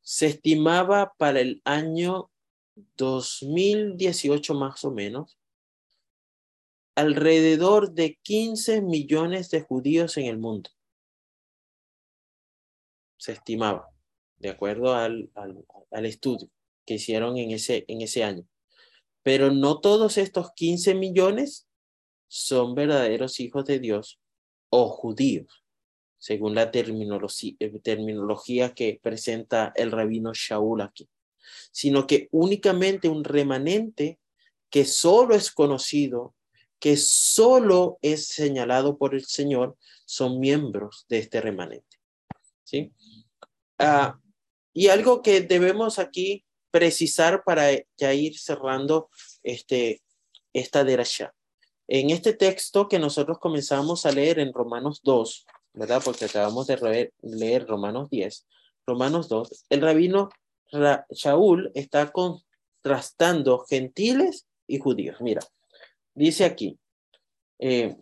Se 0.00 0.26
estimaba 0.26 1.14
para 1.18 1.38
el 1.38 1.62
año 1.64 2.30
2018 2.96 4.54
más 4.54 4.84
o 4.84 4.90
menos 4.90 5.38
alrededor 6.94 7.92
de 7.92 8.18
15 8.22 8.82
millones 8.82 9.50
de 9.50 9.60
judíos 9.62 10.16
en 10.16 10.26
el 10.26 10.38
mundo. 10.38 10.70
Se 13.18 13.32
estimaba, 13.32 13.88
de 14.38 14.50
acuerdo 14.50 14.94
al, 14.94 15.30
al, 15.34 16.06
estudio 16.06 16.50
que 16.84 16.94
hicieron 16.94 17.36
en 17.36 17.52
ese, 17.52 17.84
en 17.86 18.02
ese 18.02 18.24
año. 18.24 18.44
Pero 19.22 19.52
no 19.52 19.80
todos 19.80 20.18
estos 20.18 20.52
15 20.54 20.94
millones 20.96 21.68
son 22.26 22.74
verdaderos 22.74 23.38
hijos 23.40 23.64
de 23.64 23.78
Dios 23.78 24.20
o 24.70 24.88
judíos, 24.88 25.64
según 26.18 26.54
la 26.54 26.70
eh, 26.72 27.80
terminología, 27.82 28.74
que 28.74 28.98
presenta 29.00 29.72
el 29.76 29.92
rabino 29.92 30.32
Shaul 30.34 30.80
aquí, 30.80 31.08
sino 31.72 32.06
que 32.06 32.28
únicamente 32.30 33.08
un 33.08 33.24
remanente 33.24 34.18
que 34.70 34.84
solo 34.84 35.34
es 35.34 35.50
conocido, 35.50 36.34
que 36.78 36.96
solo 36.96 37.98
es 38.02 38.28
señalado 38.28 38.98
por 38.98 39.14
el 39.14 39.24
Señor, 39.24 39.76
son 40.04 40.40
miembros 40.40 41.06
de 41.08 41.18
este 41.18 41.40
remanente. 41.40 41.98
¿Sí? 42.64 42.92
Ah, 43.78 44.18
y 44.72 44.88
algo 44.88 45.22
que 45.22 45.40
debemos 45.40 45.98
aquí 45.98 46.44
precisar 46.70 47.42
para 47.44 47.70
ya 47.96 48.14
ir 48.14 48.38
cerrando 48.38 49.10
este, 49.42 50.02
esta 50.52 50.84
derasha. 50.84 51.34
En 51.88 52.10
este 52.10 52.34
texto 52.34 52.88
que 52.88 52.98
nosotros 52.98 53.38
comenzamos 53.38 54.04
a 54.04 54.12
leer 54.12 54.38
en 54.38 54.52
Romanos 54.52 55.00
2, 55.02 55.46
¿verdad? 55.72 56.02
Porque 56.04 56.26
acabamos 56.26 56.66
de 56.66 57.12
leer 57.22 57.66
Romanos 57.66 58.10
10, 58.10 58.46
Romanos 58.86 59.28
2, 59.28 59.66
el 59.70 59.80
rabino 59.80 60.28
Shaul 61.10 61.70
está 61.74 62.12
contrastando 62.12 63.60
gentiles 63.68 64.46
y 64.66 64.78
judíos. 64.78 65.20
Mira, 65.20 65.40
dice 66.14 66.44
aquí, 66.44 66.78
eh, 67.58 67.96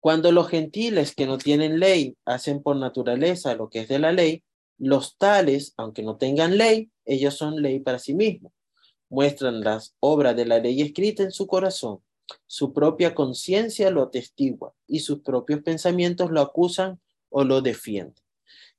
cuando 0.00 0.32
los 0.32 0.48
gentiles 0.48 1.14
que 1.14 1.26
no 1.26 1.36
tienen 1.38 1.78
ley 1.78 2.16
hacen 2.24 2.62
por 2.62 2.76
naturaleza 2.76 3.54
lo 3.54 3.68
que 3.68 3.80
es 3.80 3.88
de 3.88 3.98
la 3.98 4.12
ley, 4.12 4.42
los 4.78 5.18
tales, 5.18 5.74
aunque 5.76 6.02
no 6.02 6.16
tengan 6.16 6.56
ley, 6.56 6.90
ellos 7.04 7.34
son 7.34 7.60
ley 7.60 7.80
para 7.80 7.98
sí 7.98 8.14
mismos. 8.14 8.52
Muestran 9.10 9.60
las 9.60 9.94
obras 10.00 10.34
de 10.36 10.46
la 10.46 10.58
ley 10.58 10.80
escrita 10.80 11.22
en 11.22 11.32
su 11.32 11.46
corazón. 11.46 12.00
Su 12.46 12.72
propia 12.72 13.14
conciencia 13.14 13.90
lo 13.90 14.02
atestigua 14.02 14.72
y 14.86 15.00
sus 15.00 15.20
propios 15.20 15.62
pensamientos 15.62 16.30
lo 16.30 16.40
acusan 16.40 16.98
o 17.28 17.44
lo 17.44 17.60
defienden. 17.60 18.14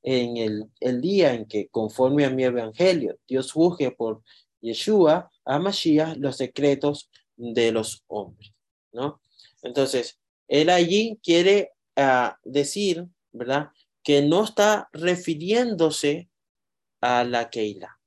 En 0.04 0.38
el, 0.38 0.66
el 0.80 1.02
día 1.02 1.34
en 1.34 1.46
que, 1.46 1.68
conforme 1.70 2.26
a 2.26 2.30
mi 2.30 2.44
evangelio, 2.44 3.20
Dios 3.28 3.52
juzgue 3.52 3.92
por 3.92 4.24
Yeshua, 4.62 5.30
a 5.46 5.60
Mashiach, 5.60 6.18
los 6.18 6.38
secretos 6.38 7.10
de 7.36 7.72
los 7.72 8.04
hombres, 8.08 8.54
¿no? 8.92 9.22
Entonces, 9.62 10.20
él 10.48 10.70
allí 10.70 11.20
quiere 11.24 11.72
ah, 11.96 12.38
decir, 12.44 13.08
¿verdad? 13.32 13.70
que 14.04 14.22
no 14.22 14.44
está 14.44 14.90
refiriéndose 14.94 16.30
a 17.02 17.24
la 17.24 17.50
Keila, 17.50 18.00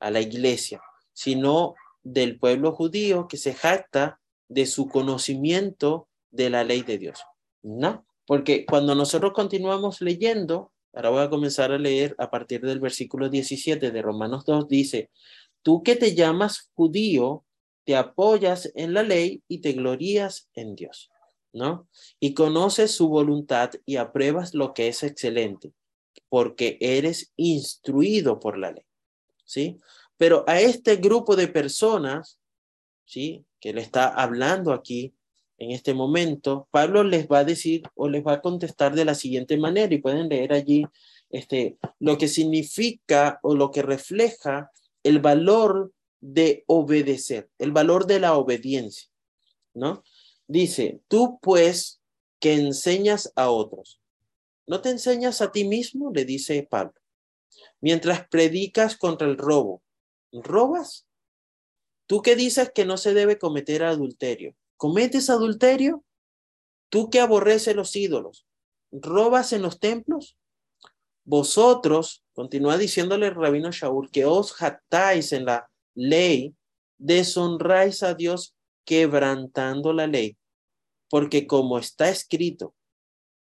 a 0.00 0.10
la 0.10 0.20
iglesia, 0.20 0.82
sino 1.12 1.74
del 2.02 2.38
pueblo 2.38 2.72
judío 2.72 3.28
que 3.28 3.36
se 3.36 3.54
jacta 3.54 4.20
de 4.48 4.66
su 4.66 4.88
conocimiento 4.88 6.08
de 6.30 6.50
la 6.50 6.64
ley 6.64 6.82
de 6.82 6.98
Dios. 6.98 7.20
¿No? 7.62 8.06
Porque 8.26 8.66
cuando 8.66 8.94
nosotros 8.94 9.32
continuamos 9.32 10.00
leyendo, 10.00 10.72
ahora 10.94 11.10
voy 11.10 11.22
a 11.22 11.30
comenzar 11.30 11.72
a 11.72 11.78
leer 11.78 12.14
a 12.18 12.30
partir 12.30 12.60
del 12.60 12.80
versículo 12.80 13.28
17 13.28 13.90
de 13.90 14.02
Romanos 14.02 14.44
2, 14.44 14.68
dice, 14.68 15.10
tú 15.62 15.82
que 15.82 15.96
te 15.96 16.14
llamas 16.14 16.70
judío, 16.74 17.44
te 17.84 17.96
apoyas 17.96 18.72
en 18.74 18.94
la 18.94 19.02
ley 19.02 19.42
y 19.48 19.58
te 19.60 19.72
glorías 19.72 20.48
en 20.54 20.74
Dios. 20.74 21.10
¿no? 21.54 21.88
Y 22.18 22.34
conoces 22.34 22.90
su 22.90 23.08
voluntad 23.08 23.70
y 23.86 23.96
apruebas 23.96 24.54
lo 24.54 24.74
que 24.74 24.88
es 24.88 25.02
excelente, 25.02 25.72
porque 26.28 26.76
eres 26.80 27.32
instruido 27.36 28.40
por 28.40 28.58
la 28.58 28.72
ley, 28.72 28.84
¿sí? 29.44 29.78
Pero 30.16 30.44
a 30.48 30.60
este 30.60 30.96
grupo 30.96 31.36
de 31.36 31.48
personas, 31.48 32.40
¿sí? 33.04 33.46
Que 33.60 33.72
le 33.72 33.82
está 33.82 34.08
hablando 34.08 34.72
aquí 34.72 35.14
en 35.58 35.70
este 35.70 35.94
momento, 35.94 36.68
Pablo 36.70 37.04
les 37.04 37.28
va 37.28 37.40
a 37.40 37.44
decir 37.44 37.82
o 37.94 38.08
les 38.08 38.24
va 38.24 38.34
a 38.34 38.40
contestar 38.40 38.94
de 38.94 39.04
la 39.04 39.14
siguiente 39.14 39.56
manera 39.56 39.94
y 39.94 39.98
pueden 39.98 40.28
leer 40.28 40.52
allí 40.52 40.84
este, 41.30 41.78
lo 42.00 42.18
que 42.18 42.28
significa 42.28 43.38
o 43.42 43.54
lo 43.54 43.70
que 43.70 43.82
refleja 43.82 44.70
el 45.02 45.20
valor 45.20 45.92
de 46.20 46.64
obedecer, 46.66 47.50
el 47.58 47.72
valor 47.72 48.06
de 48.06 48.18
la 48.18 48.36
obediencia, 48.36 49.10
¿no? 49.74 50.02
Dice, 50.46 51.00
tú 51.08 51.38
pues 51.40 52.00
que 52.40 52.54
enseñas 52.54 53.32
a 53.36 53.50
otros, 53.50 54.00
¿no 54.66 54.80
te 54.80 54.90
enseñas 54.90 55.40
a 55.40 55.52
ti 55.52 55.64
mismo? 55.64 56.10
Le 56.12 56.24
dice 56.24 56.66
Pablo. 56.68 56.94
Mientras 57.80 58.26
predicas 58.28 58.96
contra 58.96 59.28
el 59.28 59.36
robo, 59.36 59.82
¿robas? 60.32 61.06
Tú 62.06 62.22
que 62.22 62.34
dices 62.34 62.72
que 62.74 62.84
no 62.84 62.96
se 62.96 63.14
debe 63.14 63.38
cometer 63.38 63.82
adulterio, 63.84 64.56
¿cometes 64.76 65.30
adulterio? 65.30 66.04
Tú 66.88 67.10
que 67.10 67.20
aborreces 67.20 67.74
los 67.74 67.94
ídolos, 67.96 68.46
¿robas 68.92 69.52
en 69.52 69.62
los 69.62 69.80
templos? 69.80 70.36
Vosotros, 71.24 72.22
continúa 72.34 72.76
diciéndole 72.76 73.28
el 73.28 73.34
rabino 73.34 73.70
Shaul, 73.70 74.10
que 74.10 74.26
os 74.26 74.52
jactáis 74.52 75.32
en 75.32 75.46
la 75.46 75.70
ley, 75.94 76.54
deshonráis 76.98 78.02
a 78.02 78.14
Dios 78.14 78.54
quebrantando 78.84 79.92
la 79.92 80.06
ley, 80.06 80.36
porque 81.08 81.46
como 81.46 81.78
está 81.78 82.10
escrito, 82.10 82.74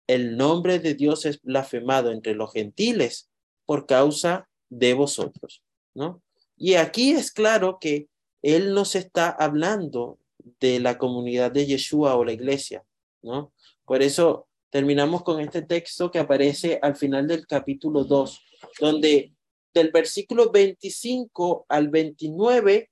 el 0.08 0.38
nombre 0.38 0.80
de 0.80 0.96
Dios 0.96 1.26
es 1.26 1.42
blasfemado 1.42 2.12
entre 2.12 2.36
los 2.36 2.52
gentiles 2.52 3.30
por 3.66 3.86
causa 3.86 4.50
de 4.70 4.94
vosotros, 4.94 5.64
¿no? 5.94 6.22
Y 6.58 6.76
aquí 6.76 7.12
es 7.12 7.32
claro 7.32 7.78
que 7.80 8.08
él 8.42 8.74
nos 8.74 8.96
está 8.96 9.30
hablando 9.30 10.20
de 10.60 10.80
la 10.80 10.98
comunidad 10.98 11.52
de 11.52 11.66
Yeshua 11.66 12.16
o 12.16 12.26
la 12.26 12.34
iglesia, 12.34 12.84
¿no? 13.22 13.54
Por 13.86 14.02
eso 14.02 14.48
terminamos 14.70 15.24
con 15.24 15.40
este 15.40 15.62
texto 15.62 16.12
que 16.12 16.20
aparece 16.20 16.80
al 16.82 16.96
final 16.96 17.28
del 17.28 17.46
capítulo 17.46 18.04
2, 18.04 18.42
donde 18.80 19.34
del 19.74 19.92
versículo 19.92 20.52
25 20.52 21.66
al 21.68 21.90
29 21.90 22.90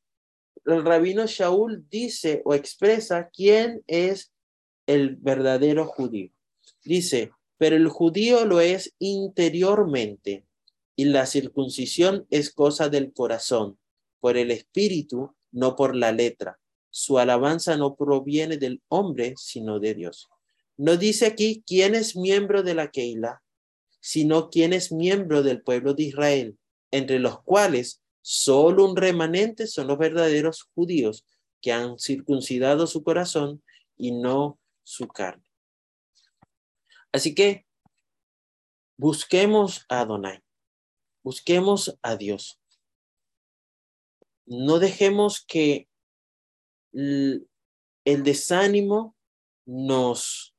el 0.66 0.86
rabino 0.86 1.26
Shaul 1.26 1.88
dice 1.90 2.42
o 2.46 2.54
expresa 2.54 3.30
quién 3.34 3.84
es 3.88 4.32
el 4.86 5.16
verdadero 5.16 5.86
judío. 5.86 6.32
Dice, 6.84 7.32
pero 7.58 7.76
el 7.76 7.88
judío 7.88 8.46
lo 8.46 8.60
es 8.62 8.94
interiormente 9.00 10.46
y 10.96 11.06
la 11.06 11.26
circuncisión 11.26 12.28
es 12.30 12.54
cosa 12.54 12.90
del 12.90 13.14
corazón, 13.14 13.80
por 14.20 14.38
el 14.38 14.52
espíritu, 14.52 15.36
no 15.52 15.76
por 15.76 15.96
la 15.96 16.12
letra. 16.12 16.60
Su 16.92 17.18
alabanza 17.18 17.76
no 17.78 17.96
proviene 17.96 18.58
del 18.58 18.82
hombre, 18.90 19.34
sino 19.38 19.80
de 19.80 19.96
Dios. 19.96 20.30
No 20.78 20.98
dice 20.98 21.26
aquí 21.26 21.64
quién 21.66 21.96
es 21.96 22.16
miembro 22.16 22.62
de 22.62 22.76
la 22.76 22.92
Keila, 22.92 23.42
sino 24.00 24.50
quién 24.50 24.74
es 24.74 24.92
miembro 24.92 25.42
del 25.42 25.64
pueblo 25.64 25.96
de 25.96 26.04
Israel, 26.04 26.58
entre 26.92 27.18
los 27.18 27.42
cuales 27.42 28.02
Solo 28.22 28.86
un 28.86 28.96
remanente 28.96 29.66
son 29.66 29.88
los 29.88 29.98
verdaderos 29.98 30.70
judíos 30.76 31.26
que 31.60 31.72
han 31.72 31.98
circuncidado 31.98 32.86
su 32.86 33.04
corazón 33.04 33.64
y 33.98 34.12
no 34.12 34.60
su 34.84 35.08
carne. 35.08 35.44
Así 37.12 37.34
que 37.34 37.66
busquemos 38.98 39.86
a 39.90 40.02
Adonai, 40.02 40.44
busquemos 41.24 41.98
a 42.02 42.16
Dios. 42.16 42.60
no 44.46 44.80
dejemos 44.80 45.46
que 45.46 45.88
el 46.94 47.48
desánimo 48.24 49.16
nos, 49.66 50.56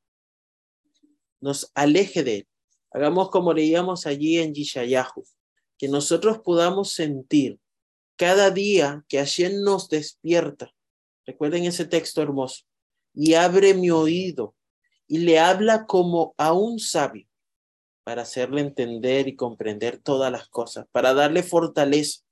nos 1.41 1.71
aleje 1.75 2.23
de 2.23 2.37
él. 2.37 2.49
Hagamos 2.91 3.31
como 3.31 3.55
leíamos 3.55 4.07
allí 4.07 4.39
en 4.39 4.55
Yishayahu, 4.55 5.25
que 5.79 5.89
nosotros 5.89 6.41
podamos 6.45 6.93
sentir 6.93 7.59
cada 8.17 8.51
día 8.51 9.05
que 9.09 9.19
Hashem 9.19 9.63
nos 9.63 9.89
despierta. 9.89 10.73
Recuerden 11.27 11.65
ese 11.65 11.87
texto 11.87 12.23
hermoso. 12.23 12.65
Y 13.15 13.35
abre 13.35 13.75
mi 13.75 13.91
oído 13.91 14.55
y 15.07 15.19
le 15.19 15.39
habla 15.39 15.87
como 15.87 16.35
a 16.39 16.53
un 16.53 16.79
sabio 16.79 17.27
para 18.05 18.23
hacerle 18.23 18.63
entender 18.63 19.29
y 19.29 19.37
comprender 19.37 19.99
todas 19.99 20.33
las 20.33 20.49
cosas, 20.49 20.87
para 20.91 21.15
darle 21.15 21.43
fortaleza, 21.43 22.23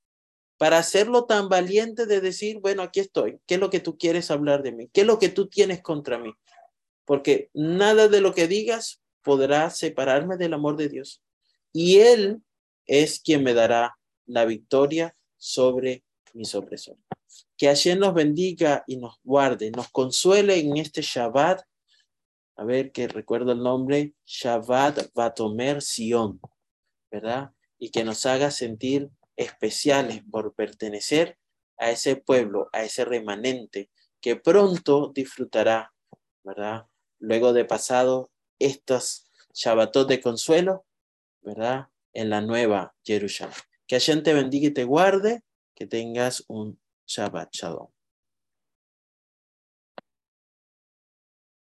para 0.61 0.77
hacerlo 0.77 1.25
tan 1.25 1.49
valiente 1.49 2.05
de 2.05 2.21
decir, 2.21 2.59
bueno, 2.59 2.83
aquí 2.83 2.99
estoy, 2.99 3.39
¿qué 3.47 3.55
es 3.55 3.59
lo 3.59 3.71
que 3.71 3.79
tú 3.79 3.97
quieres 3.97 4.29
hablar 4.29 4.61
de 4.61 4.71
mí? 4.71 4.91
¿Qué 4.93 5.01
es 5.01 5.07
lo 5.07 5.17
que 5.17 5.29
tú 5.29 5.47
tienes 5.47 5.81
contra 5.81 6.19
mí? 6.19 6.35
Porque 7.03 7.49
nada 7.55 8.07
de 8.07 8.21
lo 8.21 8.35
que 8.35 8.47
digas 8.47 9.01
podrá 9.23 9.71
separarme 9.71 10.37
del 10.37 10.53
amor 10.53 10.77
de 10.77 10.87
Dios. 10.87 11.23
Y 11.73 11.97
Él 11.97 12.43
es 12.85 13.19
quien 13.19 13.43
me 13.43 13.55
dará 13.55 13.97
la 14.27 14.45
victoria 14.45 15.15
sobre 15.35 16.03
mis 16.33 16.53
opresores. 16.53 17.01
Que 17.57 17.65
Hashem 17.65 17.97
nos 17.97 18.13
bendiga 18.13 18.83
y 18.85 18.97
nos 18.97 19.15
guarde, 19.23 19.71
nos 19.71 19.89
consuele 19.89 20.59
en 20.59 20.77
este 20.77 21.01
Shabbat. 21.01 21.63
A 22.57 22.63
ver, 22.65 22.91
que 22.91 23.07
recuerdo 23.07 23.53
el 23.53 23.63
nombre, 23.63 24.13
Shabbat 24.27 25.11
Batomer 25.15 25.81
Sion, 25.81 26.39
¿verdad? 27.09 27.49
Y 27.79 27.89
que 27.89 28.03
nos 28.03 28.27
haga 28.27 28.51
sentir 28.51 29.09
especiales 29.41 30.23
por 30.29 30.53
pertenecer 30.53 31.37
a 31.77 31.89
ese 31.91 32.15
pueblo, 32.15 32.69
a 32.73 32.83
ese 32.83 33.05
remanente 33.05 33.89
que 34.21 34.35
pronto 34.35 35.11
disfrutará, 35.13 35.93
¿verdad? 36.43 36.85
Luego 37.19 37.53
de 37.53 37.65
pasado 37.65 38.31
estos 38.59 39.27
Shabbatot 39.53 40.07
de 40.07 40.21
consuelo, 40.21 40.85
¿verdad? 41.41 41.87
En 42.13 42.29
la 42.29 42.41
nueva 42.41 42.95
Jerusalén. 43.03 43.55
Que 43.87 43.95
Hashem 43.95 44.23
te 44.23 44.33
bendiga 44.33 44.67
y 44.67 44.71
te 44.71 44.85
guarde, 44.85 45.43
que 45.75 45.87
tengas 45.87 46.43
un 46.47 46.79
Shabbat 47.05 47.49
Shalom. 47.51 47.89